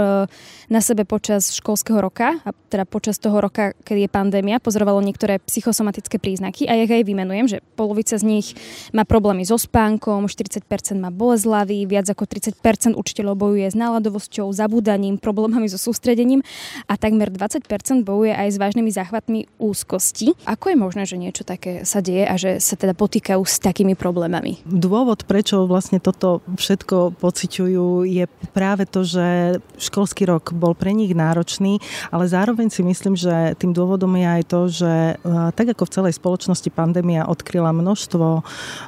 na 0.73 0.79
sebe 0.81 1.05
počas 1.05 1.53
školského 1.53 2.01
roka, 2.01 2.41
a 2.41 2.49
teda 2.73 2.89
počas 2.89 3.21
toho 3.21 3.37
roka, 3.37 3.77
keď 3.85 3.97
je 4.03 4.09
pandémia, 4.09 4.57
pozorovalo 4.57 4.97
niektoré 5.05 5.37
psychosomatické 5.45 6.17
príznaky 6.17 6.65
a 6.65 6.73
ja 6.73 6.89
aj 6.89 7.05
vymenujem, 7.05 7.45
že 7.45 7.57
polovica 7.77 8.17
z 8.17 8.25
nich 8.25 8.57
má 8.89 9.05
problémy 9.05 9.45
so 9.45 9.61
spánkom, 9.61 10.25
40% 10.25 10.65
má 10.97 11.13
bolesť 11.13 11.45
hlavy, 11.45 11.77
viac 11.85 12.09
ako 12.09 12.25
30% 12.25 12.97
učiteľov 12.97 13.35
bojuje 13.37 13.69
s 13.69 13.77
náladovosťou, 13.77 14.49
zabúdaním, 14.49 15.21
problémami 15.21 15.69
so 15.69 15.77
sústredením 15.77 16.41
a 16.89 16.97
takmer 16.97 17.29
20% 17.29 17.61
bojuje 18.01 18.33
aj 18.33 18.49
s 18.49 18.57
vážnymi 18.57 18.89
záchvatmi 18.89 19.39
úzkosti. 19.61 20.33
Ako 20.49 20.73
je 20.73 20.77
možné, 20.79 21.03
že 21.05 21.21
niečo 21.21 21.45
také 21.45 21.85
sa 21.85 22.01
deje 22.01 22.25
a 22.25 22.33
že 22.39 22.57
sa 22.57 22.73
teda 22.73 22.97
potýkajú 22.97 23.41
s 23.45 23.61
takými 23.61 23.93
problémami? 23.93 24.65
Dôvod, 24.65 25.29
prečo 25.29 25.69
vlastne 25.69 26.01
toto 26.01 26.41
všetko 26.57 27.19
pociťujú, 27.19 27.82
je 28.03 28.25
práve 28.51 28.83
to, 28.89 29.03
že 29.03 29.59
školský 29.79 30.29
rok 30.29 30.53
bol 30.55 30.73
pre 30.77 30.91
nich 30.91 31.11
náročný, 31.11 31.79
ale 32.09 32.25
zároveň 32.29 32.71
si 32.71 32.81
myslím, 32.85 33.17
že 33.17 33.57
tým 33.59 33.71
dôvodom 33.75 34.13
je 34.15 34.27
aj 34.27 34.43
to, 34.47 34.61
že 34.71 34.93
e, 34.93 35.15
tak 35.53 35.75
ako 35.75 35.83
v 35.85 35.93
celej 35.93 36.13
spoločnosti 36.17 36.69
pandémia 36.71 37.27
odkryla 37.27 37.75
množstvo 37.75 38.43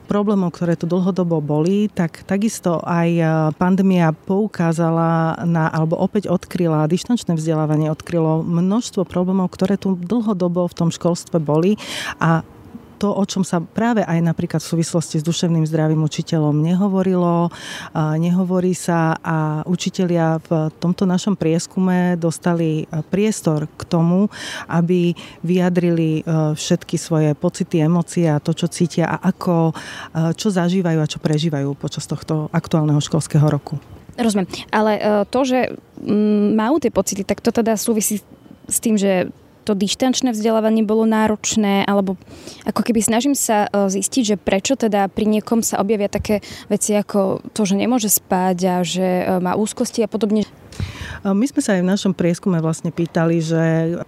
problémov, 0.07 0.55
ktoré 0.55 0.79
tu 0.79 0.85
dlhodobo 0.87 1.43
boli, 1.43 1.91
tak 1.91 2.23
takisto 2.23 2.79
aj 2.83 3.09
e, 3.09 3.23
pandémia 3.59 4.13
poukázala 4.13 5.43
na, 5.43 5.67
alebo 5.69 5.99
opäť 5.99 6.31
odkryla, 6.31 6.89
dištančné 6.89 7.35
vzdelávanie 7.35 7.91
odkrylo 7.91 8.41
množstvo 8.45 9.03
problémov, 9.05 9.51
ktoré 9.51 9.75
tu 9.75 9.97
dlhodobo 9.99 10.69
v 10.69 10.77
tom 10.77 10.89
školstve 10.89 11.37
boli 11.41 11.77
a 12.21 12.45
to, 12.95 13.11
o 13.11 13.23
čom 13.27 13.43
sa 13.43 13.59
práve 13.61 14.01
aj 14.01 14.19
napríklad 14.23 14.63
v 14.63 14.71
súvislosti 14.75 15.19
s 15.19 15.27
duševným 15.27 15.67
zdravím 15.67 16.01
učiteľom 16.07 16.55
nehovorilo, 16.63 17.51
nehovorí 17.95 18.71
sa 18.71 19.19
a 19.19 19.61
učitelia 19.67 20.39
v 20.47 20.71
tomto 20.79 21.03
našom 21.03 21.35
prieskume 21.35 22.15
dostali 22.15 22.87
priestor 23.11 23.67
k 23.75 23.81
tomu, 23.85 24.31
aby 24.67 25.13
vyjadrili 25.43 26.21
e, 26.21 26.53
všetky 26.55 26.95
svoje 26.95 27.31
pocity, 27.35 27.83
emócie 27.83 28.27
a 28.29 28.41
to, 28.41 28.55
čo 28.55 28.67
cítia 28.71 29.05
a 29.09 29.17
ako, 29.21 29.71
e, 29.71 29.73
čo 30.37 30.49
zažívajú 30.51 30.99
a 31.01 31.09
čo 31.09 31.19
prežívajú 31.19 31.75
počas 31.77 32.07
tohto 32.07 32.47
aktuálneho 32.51 32.99
školského 33.01 33.45
roku. 33.45 33.77
Rozumiem, 34.15 34.47
ale 34.71 34.91
e, 34.95 35.01
to, 35.27 35.39
že 35.43 35.59
mm, 35.99 36.55
majú 36.55 36.79
tie 36.79 36.91
pocity, 36.91 37.21
tak 37.27 37.43
to 37.43 37.51
teda 37.51 37.75
súvisí 37.75 38.23
s 38.65 38.77
tým, 38.81 38.95
že 38.97 39.29
to 39.65 39.73
dištančné 39.73 40.31
vzdelávanie 40.31 40.85
bolo 40.85 41.09
náročné, 41.09 41.81
alebo 41.89 42.21
ako 42.69 42.81
keby 42.85 43.01
snažím 43.01 43.33
sa 43.33 43.65
e, 43.65 43.89
zistiť, 43.89 44.23
že 44.23 44.35
prečo 44.37 44.77
teda 44.77 45.09
pri 45.09 45.25
niekom 45.25 45.65
sa 45.65 45.81
objavia 45.81 46.05
také 46.05 46.45
veci 46.69 46.93
ako 46.93 47.41
to, 47.51 47.61
že 47.65 47.73
nemôže 47.73 48.13
spať 48.13 48.57
a 48.69 48.75
že 48.85 49.25
e, 49.25 49.41
má 49.41 49.57
úzkosti 49.57 50.05
a 50.05 50.07
podobne. 50.07 50.45
My 51.25 51.49
sme 51.49 51.57
sa 51.57 51.73
aj 51.73 51.81
v 51.81 51.89
našom 51.89 52.13
prieskume 52.13 52.61
vlastne 52.61 52.93
pýtali, 52.93 53.41
že 53.41 53.63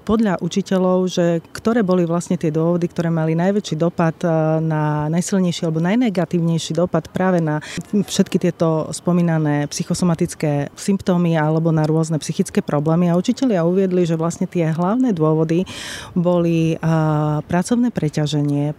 podľa 0.06 0.38
učiteľov, 0.38 1.10
že 1.10 1.42
ktoré 1.50 1.82
boli 1.82 2.06
vlastne 2.06 2.38
tie 2.38 2.54
dôvody, 2.54 2.86
ktoré 2.86 3.10
mali 3.10 3.34
najväčší 3.34 3.74
dopad 3.74 4.14
e, 4.22 4.30
na 4.62 5.10
najsilnejší 5.10 5.66
alebo 5.66 5.82
najnegatívnejší 5.82 6.78
dopad 6.78 7.10
práve 7.10 7.42
na 7.42 7.58
všetky 7.90 8.38
tieto 8.38 8.94
spomínané 8.94 9.66
psychosomatické 9.66 10.70
symptómy 10.78 11.34
alebo 11.34 11.74
na 11.74 11.90
rôzne 11.90 12.22
psychické 12.22 12.62
problémy. 12.62 13.10
A 13.10 13.18
učiteľia 13.18 13.66
uviedli, 13.66 14.06
že 14.06 14.14
vlastne 14.14 14.46
tie 14.46 14.70
hlavné 14.70 15.10
dôvody 15.10 15.66
boli 16.14 16.78
e, 16.78 16.96
pracovné 17.50 17.90
preťaženie, 17.90 18.66
e, 18.70 18.74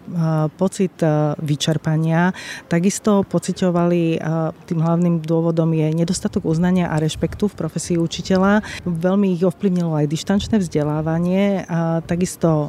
pocit 0.54 0.94
vyčerpania, 1.42 2.30
takisto 2.70 3.26
pociťovali, 3.26 4.20
tým 4.66 4.78
hlavným 4.78 5.26
dôvodom 5.26 5.70
je 5.74 5.90
nedostatok 5.90 6.46
uznania 6.46 6.90
a 6.90 7.02
rešpektu 7.02 7.50
v 7.50 7.58
profesii 7.58 7.96
učiteľa 7.98 8.27
učiteľa. 8.28 8.60
Veľmi 8.84 9.32
ich 9.32 9.40
ovplyvnilo 9.40 9.96
aj 9.96 10.12
dištančné 10.12 10.60
vzdelávanie, 10.60 11.64
a 11.64 12.04
takisto 12.04 12.68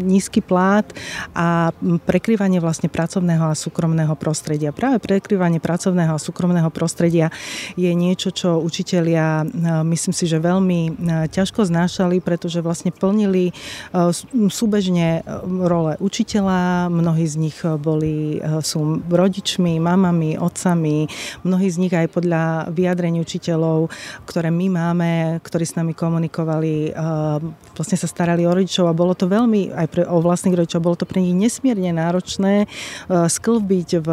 nízky 0.00 0.40
plát 0.40 0.88
a 1.36 1.76
prekryvanie 2.08 2.56
vlastne 2.56 2.88
pracovného 2.88 3.52
a 3.52 3.58
súkromného 3.58 4.16
prostredia. 4.16 4.72
Práve 4.72 5.04
prekryvanie 5.04 5.60
pracovného 5.60 6.16
a 6.16 6.22
súkromného 6.24 6.72
prostredia 6.72 7.28
je 7.76 7.92
niečo, 7.92 8.32
čo 8.32 8.64
učitelia 8.64 9.44
myslím 9.84 10.16
si, 10.16 10.24
že 10.24 10.40
veľmi 10.40 10.96
ťažko 11.28 11.68
znášali, 11.68 12.24
pretože 12.24 12.64
vlastne 12.64 12.88
plnili 12.88 13.52
súbežne 14.48 15.20
role 15.44 16.00
učiteľa, 16.00 16.88
mnohí 16.88 17.28
z 17.28 17.36
nich 17.36 17.60
boli, 17.60 18.40
sú 18.64 19.04
rodičmi, 19.04 19.76
mamami, 19.76 20.40
otcami, 20.40 21.12
mnohí 21.44 21.68
z 21.68 21.76
nich 21.76 21.92
aj 21.92 22.08
podľa 22.08 22.72
vyjadrení 22.72 23.20
učiteľov, 23.20 23.92
ktoré 24.24 24.48
my 24.48 24.66
máme, 24.72 24.83
máme, 24.84 25.40
ktorí 25.40 25.64
s 25.64 25.76
nami 25.80 25.96
komunikovali, 25.96 26.92
vlastne 27.72 27.96
sa 27.96 28.08
starali 28.08 28.44
o 28.44 28.52
rodičov 28.52 28.84
a 28.86 28.96
bolo 28.96 29.16
to 29.16 29.24
veľmi, 29.24 29.72
aj 29.72 29.86
pre, 29.88 30.02
o 30.04 30.20
vlastných 30.20 30.54
rodičov, 30.54 30.84
bolo 30.84 31.00
to 31.00 31.08
pre 31.08 31.24
nich 31.24 31.32
nesmierne 31.32 31.96
náročné 31.96 32.68
sklbiť 33.08 33.88
v 34.04 34.08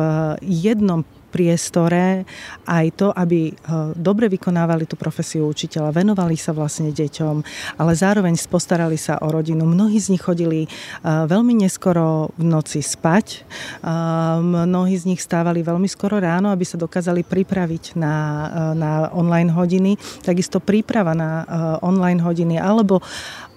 jednom 0.48 1.04
priestore 1.32 2.28
aj 2.68 2.86
to, 3.00 3.08
aby 3.16 3.50
eh, 3.50 3.56
dobre 3.96 4.28
vykonávali 4.28 4.84
tú 4.84 5.00
profesiu 5.00 5.48
učiteľa, 5.48 5.96
venovali 5.96 6.36
sa 6.36 6.52
vlastne 6.52 6.92
deťom, 6.92 7.36
ale 7.80 7.92
zároveň 7.96 8.36
postarali 8.52 9.00
sa 9.00 9.16
o 9.24 9.32
rodinu. 9.32 9.64
Mnohí 9.64 9.96
z 9.96 10.12
nich 10.12 10.24
chodili 10.24 10.68
eh, 10.68 10.70
veľmi 11.08 11.64
neskoro 11.64 12.36
v 12.36 12.44
noci 12.44 12.84
spať, 12.84 13.26
eh, 13.32 13.88
mnohí 14.44 15.00
z 15.00 15.08
nich 15.08 15.24
stávali 15.24 15.64
veľmi 15.64 15.88
skoro 15.88 16.20
ráno, 16.20 16.52
aby 16.52 16.68
sa 16.68 16.76
dokázali 16.76 17.24
pripraviť 17.24 17.96
na, 17.96 18.16
na 18.76 18.92
online 19.16 19.54
hodiny. 19.56 19.96
Takisto 20.26 20.60
príprava 20.60 21.16
na 21.16 21.46
online 21.86 22.20
hodiny 22.20 22.58
alebo 22.58 23.00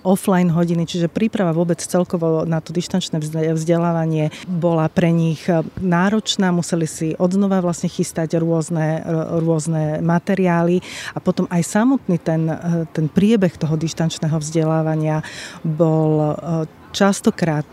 offline 0.04 0.52
hodiny, 0.52 0.84
čiže 0.84 1.08
príprava 1.08 1.56
vôbec 1.56 1.80
celkovo 1.80 2.44
na 2.44 2.60
to 2.60 2.70
dištančné 2.76 3.18
vzdelávanie 3.56 4.30
bola 4.46 4.86
pre 4.92 5.10
nich 5.10 5.48
e, 5.48 5.64
náročná, 5.80 6.52
museli 6.52 6.84
si 6.84 7.08
odznova 7.16 7.64
vlastne 7.64 7.88
chystať 7.88 8.36
rôzne, 8.36 9.02
rôzne 9.40 10.04
materiály 10.04 10.84
a 11.16 11.18
potom 11.18 11.48
aj 11.48 11.64
samotný 11.64 12.20
ten, 12.20 12.46
e, 12.46 12.84
ten 12.92 13.08
priebeh 13.08 13.56
toho 13.56 13.74
dištančného 13.80 14.36
vzdelávania 14.36 15.24
bol 15.64 16.12
e, 16.20 16.32
častokrát 16.94 17.66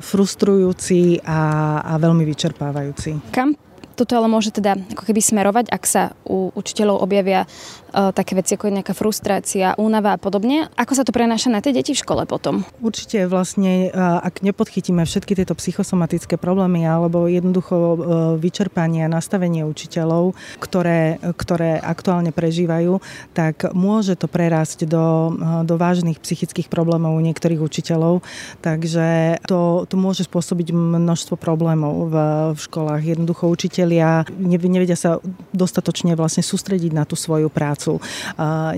frustrujúci 0.00 1.20
a, 1.28 1.42
a 1.84 1.92
veľmi 2.00 2.24
vyčerpávajúci. 2.24 3.28
Kam 3.28 3.52
toto 4.00 4.16
ale 4.16 4.32
môže 4.32 4.48
teda 4.48 4.80
ako 4.96 5.04
keby 5.04 5.20
smerovať, 5.20 5.68
ak 5.68 5.84
sa 5.84 6.16
u 6.24 6.48
učiteľov 6.56 7.04
objavia 7.04 7.44
uh, 7.44 8.16
také 8.16 8.32
veci 8.32 8.56
ako 8.56 8.72
nejaká 8.72 8.96
frustrácia, 8.96 9.76
únava 9.76 10.16
a 10.16 10.18
podobne. 10.18 10.72
Ako 10.80 10.96
sa 10.96 11.04
to 11.04 11.12
prenáša 11.12 11.52
na 11.52 11.60
tie 11.60 11.76
deti 11.76 11.92
v 11.92 12.00
škole 12.00 12.24
potom? 12.24 12.64
Určite 12.80 13.28
vlastne, 13.28 13.92
uh, 13.92 14.24
ak 14.24 14.40
nepodchytíme 14.40 15.04
všetky 15.04 15.36
tieto 15.36 15.52
psychosomatické 15.52 16.40
problémy 16.40 16.88
alebo 16.88 17.28
jednoducho 17.28 17.76
uh, 17.76 17.96
vyčerpanie 18.40 19.04
a 19.04 19.12
nastavenie 19.12 19.68
učiteľov, 19.68 20.32
ktoré, 20.56 21.20
ktoré 21.36 21.76
aktuálne 21.76 22.32
prežívajú, 22.32 23.04
tak 23.36 23.68
môže 23.76 24.16
to 24.16 24.30
prerásť 24.30 24.88
do, 24.88 25.36
do 25.68 25.74
vážnych 25.76 26.22
psychických 26.22 26.72
problémov 26.72 27.18
u 27.18 27.20
niektorých 27.20 27.60
učiteľov. 27.60 28.24
Takže 28.64 29.40
to, 29.44 29.84
to 29.84 29.94
môže 30.00 30.24
spôsobiť 30.24 30.72
množstvo 30.72 31.36
problémov 31.36 32.08
v, 32.08 32.16
v 32.54 32.58
školách. 32.58 33.02
Jednoducho 33.04 33.50
učiteľ 33.50 33.89
učitelia 33.90 34.22
nevedia 34.70 34.94
sa 34.94 35.18
dostatočne 35.50 36.14
vlastne 36.14 36.46
sústrediť 36.46 36.94
na 36.94 37.02
tú 37.02 37.18
svoju 37.18 37.50
prácu, 37.50 37.98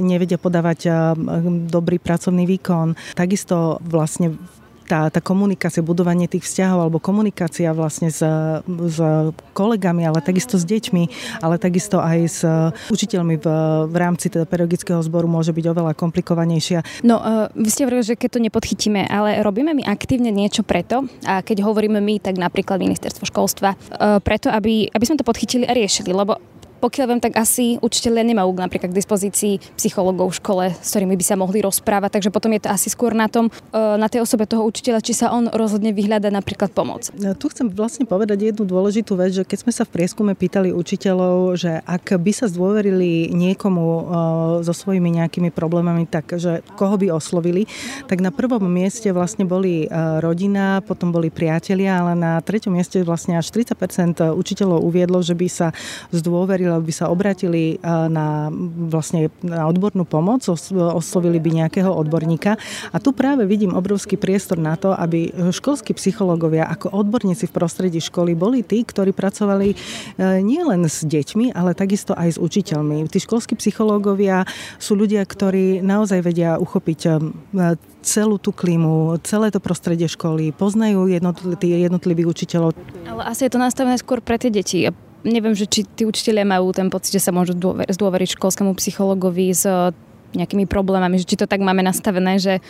nevedia 0.00 0.40
podávať 0.40 0.88
dobrý 1.68 2.00
pracovný 2.00 2.48
výkon. 2.48 2.96
Takisto 3.12 3.76
vlastne 3.84 4.40
tá, 4.92 5.08
tá 5.08 5.24
komunikácia, 5.24 5.80
budovanie 5.80 6.28
tých 6.28 6.44
vzťahov 6.44 6.84
alebo 6.84 7.00
komunikácia 7.00 7.72
vlastne 7.72 8.12
s, 8.12 8.20
s 8.68 8.98
kolegami, 9.56 10.04
ale 10.04 10.20
takisto 10.20 10.60
s 10.60 10.68
deťmi, 10.68 11.02
ale 11.40 11.56
takisto 11.56 11.96
aj 11.96 12.18
s 12.28 12.44
učiteľmi 12.92 13.40
v, 13.40 13.46
v 13.88 13.96
rámci 13.96 14.28
teda 14.28 14.44
pedagogického 14.44 15.00
zboru 15.00 15.24
môže 15.24 15.56
byť 15.56 15.64
oveľa 15.72 15.96
komplikovanejšia. 15.96 16.84
No, 17.08 17.16
uh, 17.24 17.48
vy 17.56 17.72
ste 17.72 17.88
hovorili, 17.88 18.04
že 18.04 18.20
keď 18.20 18.36
to 18.36 18.44
nepodchytíme, 18.44 19.08
ale 19.08 19.40
robíme 19.40 19.72
my 19.72 19.88
aktívne 19.88 20.28
niečo 20.28 20.60
preto, 20.60 21.08
a 21.24 21.40
keď 21.40 21.64
hovoríme 21.64 21.96
my, 21.96 22.20
tak 22.20 22.36
napríklad 22.36 22.76
ministerstvo 22.76 23.24
školstva, 23.24 23.72
uh, 23.72 24.20
preto, 24.20 24.52
aby, 24.52 24.92
aby 24.92 25.04
sme 25.08 25.16
to 25.16 25.24
podchytili 25.24 25.64
a 25.64 25.72
riešili, 25.72 26.12
lebo 26.12 26.36
pokiaľ 26.82 27.06
viem, 27.06 27.22
tak 27.22 27.38
asi 27.38 27.78
učiteľia 27.78 28.26
nemajú 28.34 28.50
napríklad 28.58 28.90
k 28.90 28.98
dispozícii 28.98 29.78
psychologov 29.78 30.34
v 30.34 30.38
škole, 30.42 30.64
s 30.74 30.90
ktorými 30.90 31.14
by 31.14 31.22
sa 31.22 31.38
mohli 31.38 31.62
rozprávať, 31.62 32.18
takže 32.18 32.34
potom 32.34 32.50
je 32.58 32.66
to 32.66 32.74
asi 32.74 32.90
skôr 32.90 33.14
na 33.14 33.30
tom, 33.30 33.46
e, 33.70 33.78
na 33.78 34.10
tej 34.10 34.26
osobe 34.26 34.50
toho 34.50 34.66
učiteľa, 34.66 34.98
či 34.98 35.14
sa 35.14 35.30
on 35.30 35.46
rozhodne 35.54 35.94
vyhľada 35.94 36.34
napríklad 36.34 36.74
pomoc. 36.74 37.14
Ja, 37.22 37.38
tu 37.38 37.46
chcem 37.54 37.70
vlastne 37.70 38.02
povedať 38.02 38.50
jednu 38.50 38.66
dôležitú 38.66 39.14
vec, 39.14 39.30
že 39.30 39.46
keď 39.46 39.58
sme 39.62 39.72
sa 39.72 39.86
v 39.86 39.94
prieskume 39.94 40.34
pýtali 40.34 40.74
učiteľov, 40.74 41.54
že 41.54 41.78
ak 41.86 42.18
by 42.18 42.32
sa 42.34 42.50
zdôverili 42.50 43.30
niekomu 43.30 43.86
e, 43.86 44.02
so 44.66 44.74
svojimi 44.74 45.22
nejakými 45.22 45.54
problémami, 45.54 46.10
tak 46.10 46.34
že 46.34 46.66
koho 46.74 46.98
by 46.98 47.14
oslovili, 47.14 47.70
tak 48.10 48.18
na 48.18 48.34
prvom 48.34 48.66
mieste 48.66 49.06
vlastne 49.14 49.46
boli 49.46 49.86
e, 49.86 49.88
rodina, 50.18 50.82
potom 50.82 51.14
boli 51.14 51.30
priatelia, 51.30 52.02
ale 52.02 52.18
na 52.18 52.42
treťom 52.42 52.74
mieste 52.74 52.98
vlastne 53.06 53.38
až 53.38 53.46
30% 53.54 54.34
učiteľov 54.34 54.82
uviedlo, 54.82 55.22
že 55.22 55.38
by 55.38 55.46
sa 55.46 55.70
zdôverili 56.10 56.71
aby 56.78 56.92
sa 56.94 57.12
obratili 57.12 57.76
na, 57.84 58.48
vlastne 58.88 59.28
na 59.44 59.66
odbornú 59.68 60.06
pomoc, 60.08 60.46
oslovili 60.46 61.42
by 61.42 61.64
nejakého 61.64 61.90
odborníka. 61.90 62.56
A 62.92 62.96
tu 63.02 63.12
práve 63.12 63.44
vidím 63.44 63.76
obrovský 63.76 64.16
priestor 64.16 64.56
na 64.56 64.78
to, 64.78 64.94
aby 64.94 65.32
školskí 65.52 65.92
psychológovia 65.96 66.68
ako 66.68 66.94
odborníci 66.94 67.50
v 67.50 67.54
prostredí 67.56 68.00
školy 68.00 68.32
boli 68.38 68.64
tí, 68.64 68.82
ktorí 68.82 69.12
pracovali 69.12 69.68
e, 69.72 69.76
nielen 70.40 70.88
s 70.88 71.04
deťmi, 71.04 71.52
ale 71.52 71.76
takisto 71.76 72.16
aj 72.16 72.36
s 72.36 72.38
učiteľmi. 72.38 73.04
Tí 73.08 73.18
školskí 73.20 73.58
psychológovia 73.58 74.48
sú 74.78 74.94
ľudia, 74.94 75.22
ktorí 75.22 75.84
naozaj 75.84 76.20
vedia 76.22 76.56
uchopiť 76.58 77.00
e, 77.06 77.10
celú 78.02 78.36
tú 78.36 78.50
klímu, 78.50 79.22
celé 79.22 79.54
to 79.54 79.62
prostredie 79.62 80.10
školy, 80.10 80.50
poznajú 80.50 81.06
jednotlivých 81.06 82.28
učiteľov. 82.28 82.74
Ale 83.06 83.22
asi 83.28 83.46
je 83.46 83.52
to 83.52 83.62
nastavené 83.62 83.96
skôr 84.00 84.18
pre 84.18 84.36
tie 84.40 84.50
deti 84.50 84.90
neviem, 85.24 85.54
že 85.54 85.66
či 85.66 85.86
tí 85.86 86.02
učiteľia 86.06 86.46
majú 86.46 86.70
ten 86.74 86.90
pocit, 86.90 87.18
že 87.18 87.24
sa 87.24 87.34
môžu 87.34 87.54
zdôveriť 87.86 88.38
školskému 88.38 88.74
psychologovi 88.78 89.50
s 89.54 89.66
nejakými 90.32 90.64
problémami, 90.64 91.20
že 91.20 91.28
či 91.28 91.36
to 91.38 91.46
tak 91.46 91.60
máme 91.60 91.84
nastavené, 91.84 92.40
že 92.40 92.64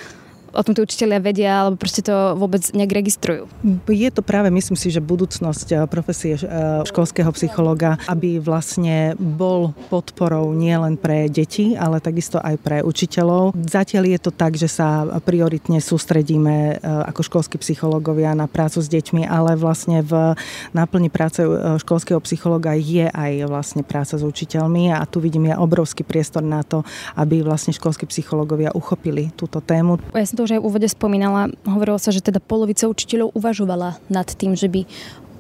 o 0.53 0.63
tom 0.63 0.77
tí 0.77 0.81
učiteľia 0.85 1.19
vedia, 1.21 1.53
alebo 1.65 1.81
proste 1.81 2.05
to 2.05 2.37
vôbec 2.37 2.63
nejak 2.77 2.93
registrujú? 2.93 3.49
Je 3.89 4.11
to 4.13 4.21
práve, 4.21 4.53
myslím 4.53 4.77
si, 4.77 4.93
že 4.93 5.01
budúcnosť 5.01 5.69
eh, 5.73 5.79
profesie 5.89 6.37
eh, 6.37 6.41
školského 6.85 7.33
psychologa, 7.35 7.97
aby 8.07 8.39
vlastne 8.39 9.17
bol 9.17 9.73
podporou 9.89 10.53
nielen 10.53 11.01
pre 11.01 11.27
deti, 11.33 11.75
ale 11.75 11.99
takisto 11.99 12.39
aj 12.39 12.57
pre 12.61 12.79
učiteľov. 12.85 13.57
Zatiaľ 13.57 14.17
je 14.17 14.19
to 14.21 14.31
tak, 14.31 14.55
že 14.57 14.69
sa 14.69 15.05
prioritne 15.25 15.81
sústredíme 15.81 16.57
eh, 16.57 16.79
ako 16.83 17.21
školskí 17.25 17.57
psychológovia 17.61 18.37
na 18.37 18.47
prácu 18.47 18.85
s 18.85 18.89
deťmi, 18.93 19.25
ale 19.25 19.57
vlastne 19.57 20.05
v 20.05 20.37
náplni 20.77 21.09
práce 21.09 21.41
školského 21.81 22.21
psychologa 22.25 22.77
je 22.77 23.09
aj 23.09 23.49
vlastne 23.49 23.83
práca 23.83 24.17
s 24.19 24.25
učiteľmi 24.25 24.93
a 24.93 25.03
tu 25.09 25.19
vidím 25.23 25.49
ja 25.49 25.57
obrovský 25.61 26.05
priestor 26.05 26.45
na 26.45 26.61
to, 26.67 26.85
aby 27.17 27.41
vlastne 27.41 27.73
školskí 27.73 28.05
psychológovia 28.09 28.75
uchopili 28.75 29.31
túto 29.35 29.63
tému. 29.63 29.99
Ja 30.13 30.27
som 30.27 30.37
to 30.39 30.42
už 30.43 30.59
aj 30.59 30.61
v 30.61 30.67
úvode 30.67 30.89
spomínala, 30.91 31.49
hovorilo 31.65 31.97
sa, 31.97 32.11
že 32.11 32.21
teda 32.23 32.43
polovica 32.43 32.91
učiteľov 32.91 33.33
uvažovala 33.39 34.03
nad 34.11 34.29
tým, 34.29 34.59
že 34.59 34.67
by 34.67 34.85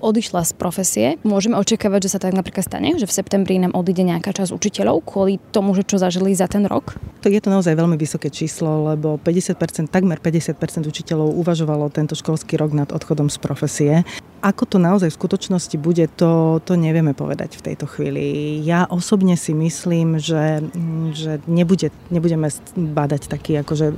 odišla 0.03 0.43
z 0.43 0.53
profesie. 0.59 1.07
Môžeme 1.23 1.55
očakávať, 1.55 2.11
že 2.11 2.13
sa 2.19 2.19
tak 2.19 2.35
napríklad 2.35 2.67
stane, 2.67 2.99
že 2.99 3.07
v 3.07 3.15
septembri 3.15 3.63
nám 3.63 3.79
odíde 3.79 4.03
nejaká 4.03 4.35
časť 4.35 4.51
učiteľov 4.51 5.07
kvôli 5.07 5.39
tomu, 5.55 5.73
že 5.79 5.87
čo 5.87 6.03
zažili 6.03 6.35
za 6.35 6.51
ten 6.51 6.67
rok? 6.67 6.99
To 7.23 7.31
je 7.31 7.39
to 7.39 7.49
naozaj 7.55 7.79
veľmi 7.79 7.95
vysoké 7.95 8.29
číslo, 8.29 8.91
lebo 8.93 9.17
50%, 9.23 9.87
takmer 9.89 10.19
50% 10.19 10.59
učiteľov 10.91 11.39
uvažovalo 11.39 11.87
tento 11.95 12.19
školský 12.19 12.59
rok 12.59 12.75
nad 12.75 12.91
odchodom 12.91 13.31
z 13.31 13.39
profesie. 13.39 13.95
Ako 14.43 14.67
to 14.67 14.83
naozaj 14.83 15.15
v 15.15 15.19
skutočnosti 15.23 15.77
bude, 15.79 16.11
to, 16.19 16.59
to 16.67 16.75
nevieme 16.75 17.15
povedať 17.15 17.63
v 17.63 17.65
tejto 17.71 17.87
chvíli. 17.87 18.59
Ja 18.67 18.91
osobne 18.91 19.39
si 19.39 19.55
myslím, 19.55 20.19
že, 20.19 20.67
že 21.15 21.39
nebude, 21.47 21.95
nebudeme 22.11 22.51
badať 22.75 23.31
taký 23.31 23.63
akože 23.63 23.87
e, 23.89 23.95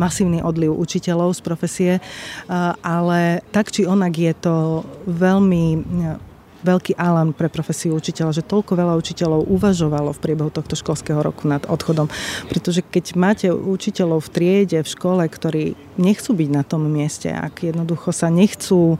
masívny 0.00 0.40
odliv 0.40 0.72
učiteľov 0.72 1.36
z 1.36 1.40
profesie, 1.44 1.92
ale 2.80 3.44
tak 3.52 3.68
či 3.68 3.84
onak 3.84 4.16
je 4.16 4.32
to 4.32 4.56
veľmi 5.04 5.64
veľký 6.62 6.96
alarm 6.96 7.34
pre 7.34 7.50
profesiu 7.50 7.98
učiteľa, 7.98 8.42
že 8.42 8.46
toľko 8.46 8.78
veľa 8.78 8.94
učiteľov 8.98 9.50
uvažovalo 9.50 10.14
v 10.14 10.22
priebehu 10.22 10.50
tohto 10.50 10.78
školského 10.78 11.20
roku 11.20 11.50
nad 11.50 11.62
odchodom. 11.66 12.08
Pretože 12.48 12.80
keď 12.86 13.04
máte 13.18 13.46
učiteľov 13.50 14.24
v 14.26 14.32
triede, 14.32 14.78
v 14.80 14.88
škole, 14.88 15.22
ktorí 15.26 15.74
nechcú 15.98 16.32
byť 16.32 16.48
na 16.48 16.62
tom 16.62 16.86
mieste, 16.88 17.28
ak 17.28 17.66
jednoducho 17.66 18.14
sa 18.14 18.32
nechcú 18.32 18.96
um, 18.96 18.98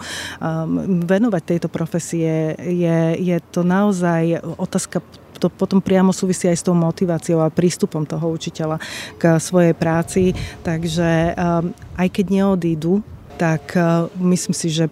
venovať 1.07 1.42
tejto 1.57 1.69
profesie, 1.71 2.59
je, 2.59 2.99
je 3.16 3.37
to 3.54 3.62
naozaj 3.64 4.42
otázka 4.59 5.00
to 5.42 5.50
potom 5.50 5.83
priamo 5.83 6.14
súvisí 6.14 6.47
aj 6.47 6.54
s 6.54 6.62
tou 6.62 6.71
motiváciou 6.71 7.42
a 7.42 7.50
prístupom 7.50 8.07
toho 8.07 8.31
učiteľa 8.31 8.78
k 9.19 9.42
svojej 9.42 9.75
práci. 9.75 10.31
Takže 10.62 11.35
um, 11.35 11.75
aj 11.99 12.09
keď 12.14 12.26
neodídu, 12.31 13.02
tak 13.42 13.75
uh, 13.75 14.07
myslím 14.23 14.54
si, 14.54 14.71
že 14.71 14.87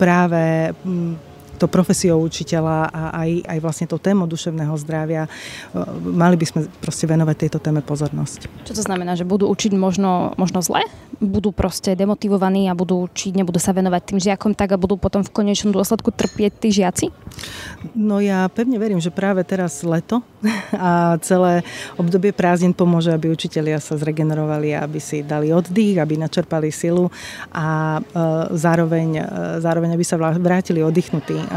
práve 0.00 0.72
to 1.60 1.68
profesiou 1.68 2.24
učiteľa 2.24 2.88
a 2.88 3.02
aj, 3.20 3.30
aj 3.44 3.58
vlastne 3.60 3.84
to 3.84 4.00
tému 4.00 4.24
duševného 4.24 4.72
zdravia, 4.80 5.28
e, 5.28 5.30
mali 6.00 6.40
by 6.40 6.46
sme 6.48 6.60
proste 6.80 7.04
venovať 7.04 7.36
tejto 7.36 7.58
téme 7.60 7.84
pozornosť. 7.84 8.48
Čo 8.64 8.72
to 8.72 8.82
znamená, 8.82 9.12
že 9.12 9.28
budú 9.28 9.44
učiť 9.52 9.76
možno, 9.76 10.32
možno 10.40 10.64
zle? 10.64 10.88
Budú 11.20 11.52
proste 11.52 11.92
demotivovaní 11.92 12.72
a 12.72 12.74
budú 12.74 13.04
učiť, 13.04 13.36
nebudú 13.36 13.60
sa 13.60 13.76
venovať 13.76 14.02
tým 14.08 14.18
žiakom 14.24 14.56
tak 14.56 14.72
a 14.72 14.80
budú 14.80 14.96
potom 14.96 15.20
v 15.20 15.28
konečnom 15.28 15.76
dôsledku 15.76 16.08
trpieť 16.08 16.52
tí 16.56 16.68
žiaci? 16.72 17.12
No 17.92 18.24
ja 18.24 18.48
pevne 18.48 18.80
verím, 18.80 19.04
že 19.04 19.12
práve 19.12 19.44
teraz 19.44 19.84
leto 19.84 20.24
a 20.72 21.20
celé 21.20 21.60
obdobie 22.00 22.32
prázdnin 22.32 22.72
pomôže, 22.72 23.12
aby 23.12 23.28
učitelia 23.28 23.76
sa 23.76 24.00
zregenerovali, 24.00 24.72
aby 24.72 24.96
si 24.96 25.20
dali 25.20 25.52
oddych, 25.52 26.00
aby 26.00 26.16
načerpali 26.16 26.72
silu 26.72 27.12
a 27.52 27.98
e, 27.98 28.56
zároveň, 28.56 29.08
e, 29.20 29.24
zároveň 29.60 30.00
aby 30.00 30.04
sa 30.06 30.16
vrátili 30.16 30.80
oddychnutí 30.80 31.49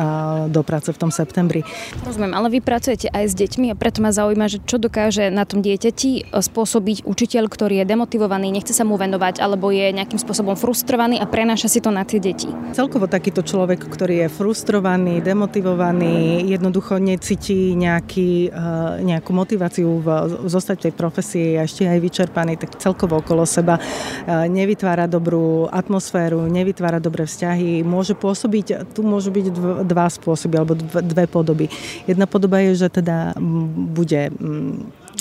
do 0.50 0.62
práce 0.66 0.90
v 0.90 0.98
tom 0.98 1.12
septembri. 1.14 1.62
Rozumiem, 2.02 2.34
ale 2.34 2.50
vy 2.50 2.60
pracujete 2.60 3.08
aj 3.14 3.26
s 3.30 3.34
deťmi 3.38 3.72
a 3.72 3.76
preto 3.78 4.02
ma 4.02 4.10
zaujíma, 4.10 4.50
že 4.50 4.60
čo 4.66 4.82
dokáže 4.82 5.30
na 5.30 5.46
tom 5.46 5.62
dieťati 5.62 6.34
spôsobiť 6.34 7.06
učiteľ, 7.06 7.46
ktorý 7.48 7.82
je 7.82 7.86
demotivovaný, 7.86 8.50
nechce 8.50 8.74
sa 8.74 8.84
mu 8.84 8.98
venovať 8.98 9.40
alebo 9.40 9.70
je 9.70 9.94
nejakým 9.94 10.18
spôsobom 10.18 10.58
frustrovaný 10.58 11.22
a 11.22 11.30
prenáša 11.30 11.70
si 11.70 11.80
to 11.80 11.94
na 11.94 12.02
tie 12.04 12.18
deti. 12.18 12.50
Celkovo 12.74 13.06
takýto 13.06 13.46
človek, 13.46 13.86
ktorý 13.86 14.26
je 14.26 14.28
frustrovaný, 14.34 15.22
demotivovaný, 15.22 16.50
jednoducho 16.50 16.98
necíti 16.98 17.78
nejaký, 17.78 18.50
e, 18.50 19.06
nejakú 19.06 19.30
motiváciu 19.30 20.02
v, 20.02 20.08
zostať 20.50 20.76
v 20.80 20.84
tej 20.90 20.94
profesii 20.98 21.50
a 21.60 21.66
ešte 21.70 21.86
aj 21.86 22.00
vyčerpaný, 22.02 22.58
tak 22.58 22.82
celkovo 22.82 23.22
okolo 23.22 23.46
seba 23.46 23.78
e, 23.78 23.82
nevytvára 24.50 25.06
dobrú 25.06 25.70
atmosféru, 25.70 26.50
nevytvára 26.50 26.98
dobré 26.98 27.30
vzťahy, 27.30 27.86
môže 27.86 28.18
pôsobiť, 28.18 28.96
tu 28.96 29.06
môžu 29.06 29.30
byť 29.30 29.46
dva 29.84 30.08
spôsoby 30.10 30.56
alebo 30.60 30.74
dve 30.80 31.28
podoby. 31.28 31.70
Jedna 32.08 32.26
podoba 32.26 32.60
je, 32.64 32.88
že 32.88 32.88
teda 32.90 33.36
bude 33.96 34.32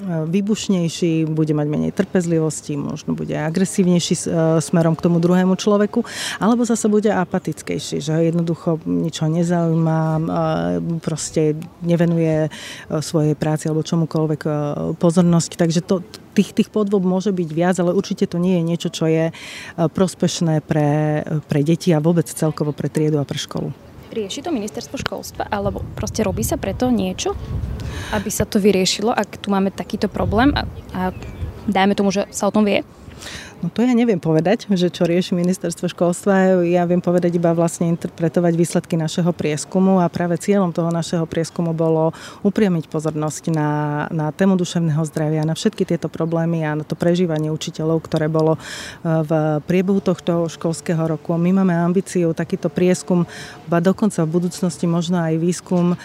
vybušnejší, 0.07 1.31
bude 1.31 1.55
mať 1.55 1.67
menej 1.69 1.93
trpezlivosti, 1.95 2.75
možno 2.75 3.15
bude 3.15 3.37
agresívnejší 3.39 4.15
e, 4.19 4.23
smerom 4.59 4.99
k 4.99 5.05
tomu 5.05 5.23
druhému 5.23 5.55
človeku, 5.55 6.03
alebo 6.43 6.67
zase 6.67 6.91
bude 6.91 7.13
apatickejší, 7.13 8.03
že 8.03 8.33
jednoducho 8.33 8.83
ničo 8.83 9.31
nezaujíma, 9.31 10.01
e, 10.01 10.21
proste 10.99 11.55
nevenuje 11.85 12.49
e, 12.49 12.51
svojej 12.99 13.39
práci 13.39 13.71
alebo 13.71 13.87
čomukoľvek 13.87 14.41
pozornosť. 14.99 15.51
Takže 15.55 15.81
to, 15.85 16.03
tých, 16.35 16.57
tých 16.57 16.69
podvob 16.73 17.05
môže 17.05 17.31
byť 17.31 17.49
viac, 17.53 17.77
ale 17.79 17.95
určite 17.95 18.27
to 18.27 18.41
nie 18.41 18.59
je 18.59 18.63
niečo, 18.65 18.89
čo 18.89 19.05
je 19.07 19.31
prospešné 19.77 20.65
pre, 20.65 21.23
pre 21.47 21.61
deti 21.63 21.93
a 21.93 22.03
vôbec 22.03 22.27
celkovo 22.27 22.73
pre 22.73 22.89
triedu 22.89 23.21
a 23.21 23.29
pre 23.29 23.39
školu. 23.39 23.82
Rieši 24.13 24.45
to 24.45 24.53
ministerstvo 24.53 25.01
školstva, 25.01 25.49
alebo 25.49 25.81
proste 25.97 26.21
robí 26.21 26.45
sa 26.45 26.61
preto 26.61 26.93
niečo, 26.93 27.33
aby 28.13 28.29
sa 28.29 28.45
to 28.45 28.61
vyriešilo, 28.61 29.09
ak 29.09 29.41
tu 29.41 29.49
máme 29.49 29.73
takýto 29.73 30.13
problém 30.13 30.53
a, 30.53 30.69
a 30.93 31.01
dajme 31.65 31.97
tomu, 31.97 32.13
že 32.13 32.29
sa 32.29 32.49
o 32.49 32.53
tom 32.53 32.69
vie? 32.69 32.85
No 33.63 33.71
to 33.71 33.87
ja 33.87 33.95
neviem 33.95 34.19
povedať, 34.19 34.67
že 34.75 34.91
čo 34.91 35.07
rieši 35.07 35.39
ministerstvo 35.39 35.87
školstva. 35.87 36.67
Ja 36.67 36.83
viem 36.83 36.99
povedať 36.99 37.39
iba 37.39 37.55
vlastne 37.55 37.87
interpretovať 37.95 38.59
výsledky 38.59 38.99
našeho 38.99 39.31
prieskumu 39.31 40.03
a 40.03 40.11
práve 40.11 40.35
cieľom 40.35 40.75
toho 40.75 40.91
našeho 40.91 41.23
prieskumu 41.31 41.71
bolo 41.71 42.11
upriamiť 42.43 42.91
pozornosť 42.91 43.55
na, 43.55 43.71
na 44.11 44.35
tému 44.35 44.59
duševného 44.59 44.99
zdravia, 45.07 45.47
na 45.47 45.55
všetky 45.55 45.87
tieto 45.87 46.11
problémy 46.11 46.67
a 46.67 46.75
na 46.75 46.83
to 46.83 46.99
prežívanie 46.99 47.55
učiteľov, 47.55 48.03
ktoré 48.03 48.27
bolo 48.27 48.59
e, 48.59 48.61
v 49.07 49.63
priebehu 49.63 50.03
tohto 50.03 50.51
školského 50.51 51.07
roku. 51.07 51.31
My 51.39 51.55
máme 51.63 51.71
ambíciu 51.71 52.35
takýto 52.35 52.67
prieskum, 52.67 53.31
ba 53.71 53.79
dokonca 53.79 54.27
v 54.27 54.43
budúcnosti 54.43 54.91
možno 54.91 55.23
aj 55.23 55.39
výskum 55.39 55.95
e, 55.95 55.97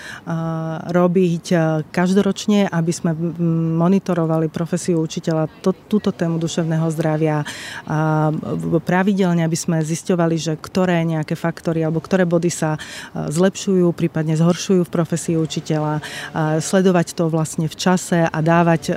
robiť 0.93 1.45
e, 1.49 1.57
každoročne, 1.89 2.69
aby 2.69 2.91
sme 2.93 3.17
monitorovali 3.81 4.45
profesiu 4.45 5.01
učiteľa, 5.01 5.49
to, 5.65 5.73
túto 5.73 6.13
tému 6.13 6.37
duševného 6.37 6.85
zdravia 6.93 7.46
pravidelne, 8.83 9.43
aby 9.43 9.57
sme 9.57 9.81
zisťovali, 9.81 10.35
že 10.37 10.53
ktoré 10.59 11.03
nejaké 11.07 11.33
faktory 11.33 11.83
alebo 11.83 12.03
ktoré 12.03 12.27
body 12.27 12.51
sa 12.51 12.77
zlepšujú, 13.15 13.91
prípadne 13.95 14.37
zhoršujú 14.37 14.85
v 14.85 14.93
profesii 14.93 15.35
učiteľa, 15.39 15.99
sledovať 16.59 17.17
to 17.17 17.29
vlastne 17.31 17.65
v 17.65 17.75
čase 17.75 18.27
a 18.27 18.39
dávať, 18.41 18.91
e, 18.91 18.93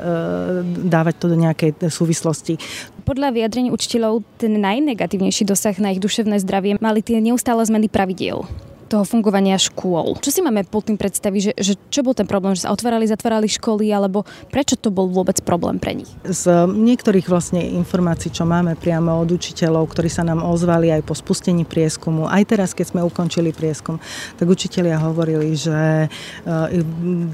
dávať 0.86 1.14
to 1.18 1.26
do 1.32 1.36
nejakej 1.38 1.70
súvislosti. 1.88 2.60
Podľa 3.04 3.32
vyjadrení 3.34 3.72
učiteľov 3.72 4.22
ten 4.38 4.60
najnegatívnejší 4.60 5.48
dosah 5.48 5.74
na 5.80 5.90
ich 5.96 6.02
duševné 6.02 6.38
zdravie 6.42 6.78
mali 6.78 7.00
tie 7.00 7.18
neustále 7.18 7.64
zmeny 7.64 7.88
pravidiel 7.90 8.46
toho 8.90 9.06
fungovania 9.06 9.54
škôl. 9.54 10.18
Čo 10.18 10.34
si 10.34 10.40
máme 10.42 10.66
pod 10.66 10.90
tým 10.90 10.98
predstaviť, 10.98 11.40
že, 11.40 11.52
že 11.54 11.72
čo 11.94 12.02
bol 12.02 12.18
ten 12.18 12.26
problém, 12.26 12.58
že 12.58 12.66
sa 12.66 12.74
otvárali, 12.74 13.06
zatvárali 13.06 13.46
školy, 13.46 13.86
alebo 13.94 14.26
prečo 14.50 14.74
to 14.74 14.90
bol 14.90 15.06
vôbec 15.06 15.38
problém 15.46 15.78
pre 15.78 15.94
nich? 15.94 16.10
Z 16.26 16.66
niektorých 16.66 17.30
vlastne 17.30 17.62
informácií, 17.62 18.34
čo 18.34 18.42
máme 18.42 18.74
priamo 18.74 19.22
od 19.22 19.30
učiteľov, 19.30 19.94
ktorí 19.94 20.10
sa 20.10 20.26
nám 20.26 20.42
ozvali 20.42 20.90
aj 20.90 21.06
po 21.06 21.14
spustení 21.14 21.62
prieskumu, 21.62 22.26
aj 22.26 22.42
teraz, 22.50 22.74
keď 22.74 22.86
sme 22.90 23.06
ukončili 23.06 23.54
prieskum, 23.54 24.02
tak 24.34 24.50
učitelia 24.50 24.98
hovorili, 24.98 25.54
že 25.54 26.10
eh, 26.10 26.82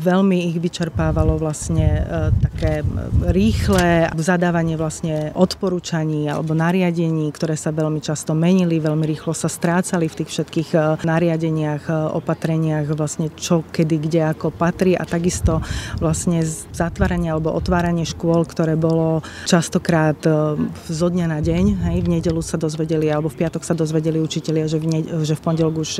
veľmi 0.02 0.52
ich 0.52 0.60
vyčerpávalo 0.60 1.40
vlastne 1.40 1.86
eh, 1.86 2.04
také 2.44 2.84
rýchle 3.32 4.12
zadávanie 4.20 4.76
vlastne 4.76 5.32
odporúčaní 5.32 6.28
alebo 6.28 6.52
nariadení, 6.52 7.32
ktoré 7.32 7.56
sa 7.56 7.72
veľmi 7.72 8.04
často 8.04 8.36
menili, 8.36 8.82
veľmi 8.82 9.08
rýchlo 9.08 9.32
sa 9.32 9.48
strácali 9.48 10.10
v 10.10 10.16
tých 10.22 10.30
všetkých 10.36 10.68
eh, 10.74 10.80
nariadeniach, 11.46 12.14
opatreniach 12.14 12.86
vlastne 12.94 13.30
čo, 13.34 13.62
kedy, 13.62 13.96
kde, 14.02 14.20
ako 14.34 14.50
patrí 14.50 14.98
a 14.98 15.06
takisto 15.06 15.62
vlastne 16.02 16.42
zatváranie 16.74 17.30
alebo 17.30 17.54
otváranie 17.54 18.02
škôl, 18.02 18.42
ktoré 18.46 18.74
bolo 18.74 19.22
častokrát 19.46 20.18
zo 20.86 21.06
dňa 21.06 21.26
na 21.30 21.38
deň, 21.38 21.64
hej, 21.90 21.98
v 22.02 22.08
nedelu 22.18 22.40
sa 22.42 22.58
dozvedeli 22.58 23.06
alebo 23.10 23.30
v 23.30 23.46
piatok 23.46 23.62
sa 23.62 23.74
dozvedeli 23.78 24.18
učitelia, 24.18 24.66
že 24.66 24.78
v, 24.82 24.86
ne, 24.90 25.00
že 25.22 25.38
v 25.38 25.42
pondelok 25.42 25.74
už 25.82 25.90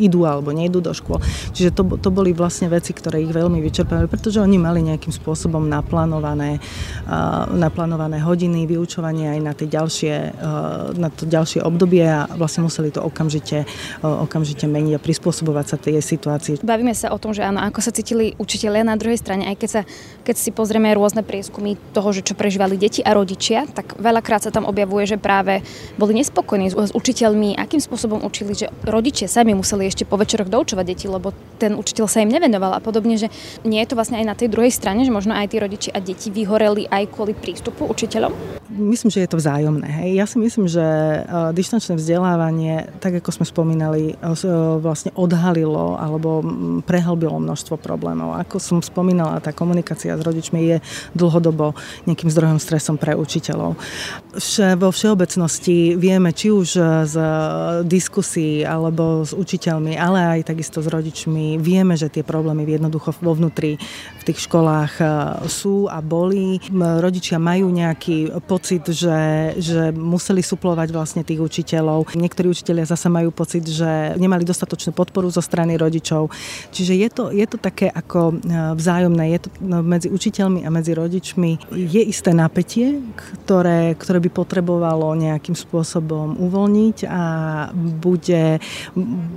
idú 0.00 0.26
alebo 0.26 0.50
nejdú 0.50 0.82
do 0.82 0.90
škôl. 0.90 1.22
Čiže 1.54 1.70
to, 1.74 1.82
to 1.98 2.10
boli 2.10 2.34
vlastne 2.34 2.66
veci, 2.66 2.90
ktoré 2.90 3.22
ich 3.22 3.32
veľmi 3.32 3.62
vyčerpali, 3.62 4.10
pretože 4.10 4.42
oni 4.42 4.58
mali 4.58 4.82
nejakým 4.82 5.14
spôsobom 5.14 5.62
naplánované, 5.66 6.58
naplánované 7.54 8.18
hodiny 8.22 8.66
vyučovania 8.66 9.38
aj 9.38 9.40
na, 9.40 9.52
tie 9.54 9.68
ďalšie, 9.70 10.14
na 10.98 11.08
to 11.12 11.28
ďalšie 11.28 11.62
obdobie 11.62 12.04
a 12.04 12.26
vlastne 12.34 12.66
museli 12.66 12.90
to 12.90 13.02
okamžite, 13.04 13.68
okamžite 14.02 14.66
meniť 14.66 14.95
a 14.96 15.02
prispôsobovať 15.02 15.66
sa 15.68 15.76
tej 15.76 16.00
situácii. 16.00 16.64
Bavíme 16.64 16.96
sa 16.96 17.12
o 17.12 17.18
tom, 17.20 17.36
že 17.36 17.44
áno, 17.44 17.60
ako 17.60 17.84
sa 17.84 17.92
cítili 17.92 18.32
učiteľia 18.40 18.82
na 18.82 18.96
druhej 18.96 19.20
strane, 19.20 19.46
aj 19.52 19.56
keď, 19.60 19.70
sa, 19.70 19.82
keď 20.24 20.36
si 20.40 20.50
pozrieme 20.50 20.90
rôzne 20.96 21.20
prieskumy 21.20 21.76
toho, 21.92 22.10
že 22.16 22.24
čo 22.24 22.34
prežívali 22.34 22.80
deti 22.80 23.04
a 23.04 23.12
rodičia, 23.12 23.68
tak 23.68 23.94
veľakrát 24.00 24.48
sa 24.48 24.50
tam 24.50 24.64
objavuje, 24.64 25.04
že 25.04 25.20
práve 25.20 25.60
boli 26.00 26.16
nespokojní 26.16 26.72
s, 26.72 26.74
s 26.74 26.92
učiteľmi, 26.96 27.60
akým 27.60 27.80
spôsobom 27.82 28.24
učili, 28.24 28.56
že 28.56 28.72
rodičia 28.82 29.28
sami 29.28 29.52
museli 29.52 29.86
ešte 29.86 30.08
po 30.08 30.16
večeroch 30.16 30.48
doučovať 30.48 30.84
deti, 30.86 31.06
lebo 31.06 31.36
ten 31.60 31.76
učiteľ 31.76 32.06
sa 32.08 32.24
im 32.24 32.32
nevenoval 32.32 32.76
a 32.76 32.80
podobne, 32.80 33.20
že 33.20 33.28
nie 33.64 33.80
je 33.84 33.88
to 33.92 33.98
vlastne 33.98 34.16
aj 34.20 34.26
na 34.26 34.36
tej 34.38 34.48
druhej 34.52 34.72
strane, 34.72 35.04
že 35.04 35.12
možno 35.12 35.36
aj 35.36 35.52
tí 35.52 35.56
rodiči 35.60 35.90
a 35.92 36.00
deti 36.00 36.28
vyhoreli 36.32 36.88
aj 36.88 37.12
kvôli 37.12 37.32
prístupu 37.36 37.88
učiteľom? 37.88 38.56
Myslím, 38.76 39.08
že 39.08 39.24
je 39.24 39.30
to 39.30 39.40
vzájomné. 39.40 39.88
Hej. 39.88 40.10
Ja 40.20 40.26
si 40.28 40.36
myslím, 40.36 40.68
že 40.68 40.84
e, 40.84 41.20
distančné 41.56 41.96
vzdelávanie, 41.96 42.92
tak 43.00 43.16
ako 43.22 43.30
sme 43.32 43.46
spomínali, 43.48 44.12
e, 44.12 44.34
vlastne 44.86 45.10
odhalilo 45.18 45.98
alebo 45.98 46.40
prehlbilo 46.86 47.42
množstvo 47.42 47.74
problémov. 47.82 48.38
Ako 48.38 48.62
som 48.62 48.78
spomínala, 48.78 49.42
tá 49.42 49.50
komunikácia 49.50 50.14
s 50.14 50.22
rodičmi 50.22 50.60
je 50.62 50.76
dlhodobo 51.18 51.74
nejakým 52.06 52.30
zdrojom 52.30 52.62
stresom 52.62 52.94
pre 52.94 53.18
učiteľov. 53.18 53.74
Vo 54.78 54.90
všeobecnosti 54.94 55.98
vieme, 55.98 56.30
či 56.30 56.54
už 56.54 56.68
z 57.08 57.16
diskusí 57.82 58.62
alebo 58.62 59.26
s 59.26 59.34
učiteľmi, 59.34 59.98
ale 59.98 60.38
aj 60.38 60.52
takisto 60.52 60.78
s 60.78 60.86
rodičmi, 60.86 61.58
vieme, 61.58 61.98
že 61.98 62.12
tie 62.12 62.22
problémy 62.22 62.62
jednoducho 62.68 63.16
vo 63.18 63.32
vnútri 63.32 63.80
v 64.20 64.22
tých 64.22 64.46
školách 64.46 64.92
e, 65.00 65.04
sú 65.48 65.88
a 65.88 66.04
boli. 66.04 66.60
Rodičia 66.76 67.40
majú 67.40 67.72
nejaký 67.72 68.36
pocit, 68.44 68.84
že, 68.92 69.56
že 69.56 69.90
museli 69.90 70.44
suplovať 70.44 70.92
vlastne 70.92 71.22
tých 71.24 71.40
učiteľov. 71.40 72.12
Niektorí 72.12 72.52
učiteľia 72.52 72.84
zase 72.84 73.08
majú 73.08 73.32
pocit, 73.32 73.64
že 73.64 74.14
nemali 74.20 74.44
dostatočnú 74.44 74.75
podporu 74.92 75.30
zo 75.32 75.40
strany 75.40 75.78
rodičov. 75.78 76.28
Čiže 76.74 76.92
je 76.96 77.08
to, 77.08 77.24
je 77.30 77.46
to 77.46 77.56
také 77.60 77.88
ako 77.88 78.34
e, 78.34 78.74
vzájomné, 78.74 79.24
je 79.36 79.40
to 79.46 79.48
no, 79.62 79.80
medzi 79.86 80.10
učiteľmi 80.10 80.66
a 80.66 80.68
medzi 80.74 80.92
rodičmi. 80.92 81.70
Je 81.70 82.02
isté 82.02 82.34
napätie, 82.34 82.98
ktoré, 83.46 83.94
ktoré 83.94 84.18
by 84.26 84.30
potrebovalo 84.34 85.14
nejakým 85.14 85.54
spôsobom 85.54 86.34
uvoľniť 86.42 86.98
a 87.06 87.22
bude, 87.76 88.58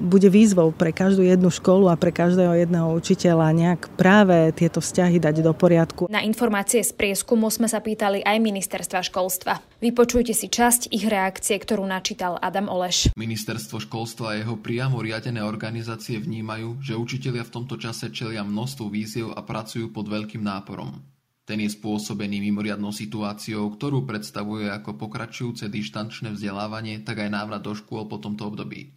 bude 0.10 0.30
výzvou 0.34 0.74
pre 0.74 0.90
každú 0.90 1.22
jednu 1.22 1.54
školu 1.54 1.94
a 1.94 2.00
pre 2.00 2.10
každého 2.10 2.58
jedného 2.66 2.90
učiteľa 2.98 3.54
nejak 3.54 3.82
práve 3.94 4.50
tieto 4.58 4.82
vzťahy 4.82 5.22
dať 5.22 5.46
do 5.46 5.54
poriadku. 5.54 6.10
Na 6.10 6.26
informácie 6.26 6.82
z 6.82 6.90
prieskumu 6.98 7.54
sme 7.54 7.70
sa 7.70 7.78
pýtali 7.78 8.26
aj 8.26 8.42
ministerstva 8.42 9.06
školstva. 9.06 9.62
Vypočujte 9.80 10.34
si 10.34 10.50
časť 10.50 10.90
ich 10.90 11.06
reakcie, 11.06 11.56
ktorú 11.62 11.86
načítal 11.86 12.42
Adam 12.42 12.66
Oleš. 12.68 13.14
Ministerstvo 13.14 13.78
školstva 13.78 14.34
a 14.34 14.38
jeho 14.42 14.58
priamo 14.58 14.98
riadené 15.00 15.29
organizácie 15.38 16.18
vnímajú, 16.18 16.82
že 16.82 16.98
učitelia 16.98 17.46
v 17.46 17.54
tomto 17.54 17.78
čase 17.78 18.10
čelia 18.10 18.42
množstvu 18.42 18.90
víziev 18.90 19.38
a 19.38 19.46
pracujú 19.46 19.94
pod 19.94 20.10
veľkým 20.10 20.42
náporom. 20.42 21.06
Ten 21.46 21.62
je 21.62 21.70
spôsobený 21.70 22.42
mimoriadnou 22.50 22.90
situáciou, 22.90 23.70
ktorú 23.74 24.10
predstavuje 24.10 24.70
ako 24.70 24.98
pokračujúce 24.98 25.70
dištančné 25.70 26.34
vzdelávanie, 26.34 27.06
tak 27.06 27.22
aj 27.22 27.30
návrat 27.30 27.62
do 27.62 27.78
škôl 27.78 28.10
po 28.10 28.18
tomto 28.18 28.50
období. 28.50 28.94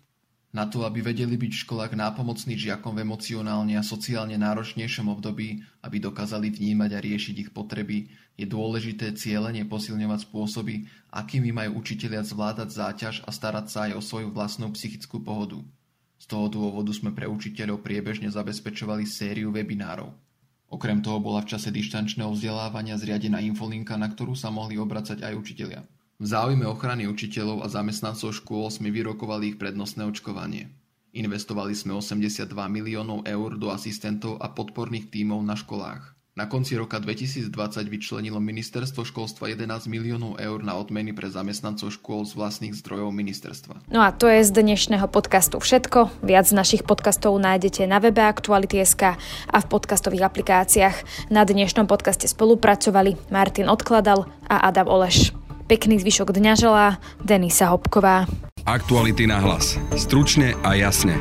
Na 0.53 0.68
to, 0.68 0.85
aby 0.85 1.01
vedeli 1.01 1.40
byť 1.40 1.49
v 1.49 1.62
školách 1.64 1.92
nápomocní 1.97 2.61
žiakom 2.61 2.92
v 2.92 3.09
emocionálne 3.09 3.73
a 3.81 3.81
sociálne 3.81 4.37
náročnejšom 4.37 5.09
období, 5.09 5.64
aby 5.81 5.97
dokázali 5.97 6.53
vnímať 6.53 6.90
a 6.92 7.01
riešiť 7.01 7.37
ich 7.40 7.51
potreby, 7.57 8.12
je 8.37 8.45
dôležité 8.45 9.16
cieľene 9.16 9.64
posilňovať 9.64 10.29
spôsoby, 10.29 10.85
akými 11.09 11.57
majú 11.57 11.81
učitelia 11.81 12.21
zvládať 12.21 12.68
záťaž 12.68 13.14
a 13.25 13.33
starať 13.33 13.66
sa 13.73 13.79
aj 13.88 13.92
o 13.97 14.05
svoju 14.05 14.29
vlastnú 14.29 14.68
psychickú 14.77 15.25
pohodu. 15.25 15.64
Z 16.22 16.30
toho 16.30 16.46
dôvodu 16.46 16.94
sme 16.94 17.11
pre 17.11 17.26
učiteľov 17.26 17.82
priebežne 17.82 18.30
zabezpečovali 18.30 19.02
sériu 19.11 19.50
webinárov. 19.50 20.14
Okrem 20.70 21.02
toho 21.02 21.18
bola 21.18 21.42
v 21.42 21.50
čase 21.50 21.74
dištančného 21.74 22.30
vzdelávania 22.30 22.94
zriadená 22.94 23.42
infolinka, 23.42 23.98
na 23.98 24.06
ktorú 24.06 24.38
sa 24.38 24.54
mohli 24.54 24.78
obracať 24.78 25.18
aj 25.18 25.35
učitelia. 25.35 25.82
V 26.22 26.26
záujme 26.30 26.62
ochrany 26.70 27.11
učiteľov 27.11 27.66
a 27.66 27.68
zamestnancov 27.68 28.38
škôl 28.38 28.70
sme 28.70 28.94
vyrokovali 28.94 29.50
ich 29.50 29.56
prednostné 29.58 30.06
očkovanie. 30.06 30.70
Investovali 31.11 31.74
sme 31.74 31.98
82 31.98 32.54
miliónov 32.70 33.26
eur 33.26 33.58
do 33.58 33.74
asistentov 33.74 34.38
a 34.38 34.46
podporných 34.46 35.11
tímov 35.11 35.42
na 35.42 35.58
školách. 35.58 36.14
Na 36.33 36.49
konci 36.49 36.81
roka 36.81 36.97
2020 36.97 37.53
vyčlenilo 37.92 38.40
ministerstvo 38.40 39.05
školstva 39.05 39.53
11 39.53 39.85
miliónov 39.85 40.40
eur 40.40 40.64
na 40.64 40.81
odmeny 40.81 41.12
pre 41.12 41.29
zamestnancov 41.29 41.92
škôl 41.92 42.25
z 42.25 42.33
vlastných 42.40 42.73
zdrojov 42.73 43.12
ministerstva. 43.12 43.92
No 43.92 44.01
a 44.01 44.16
to 44.16 44.33
je 44.33 44.40
z 44.40 44.49
dnešného 44.49 45.12
podcastu 45.12 45.61
všetko. 45.61 46.25
Viac 46.25 46.49
našich 46.57 46.88
podcastov 46.88 47.37
nájdete 47.37 47.85
na 47.85 48.01
webe 48.01 48.25
Aktuality.sk 48.25 49.21
a 49.53 49.59
v 49.61 49.66
podcastových 49.68 50.25
aplikáciách. 50.33 51.29
Na 51.29 51.45
dnešnom 51.45 51.85
podcaste 51.85 52.25
spolupracovali 52.25 53.29
Martin 53.29 53.68
Odkladal 53.68 54.25
a 54.49 54.73
Adam 54.73 54.88
Oleš. 54.88 55.37
Pekný 55.68 56.01
zvyšok 56.01 56.33
dňa 56.33 56.53
želá 56.57 56.97
Denisa 57.21 57.68
Hopková. 57.68 58.25
Aktuality 58.64 59.29
na 59.29 59.37
hlas. 59.37 59.77
Stručne 60.01 60.57
a 60.64 60.81
jasne. 60.81 61.21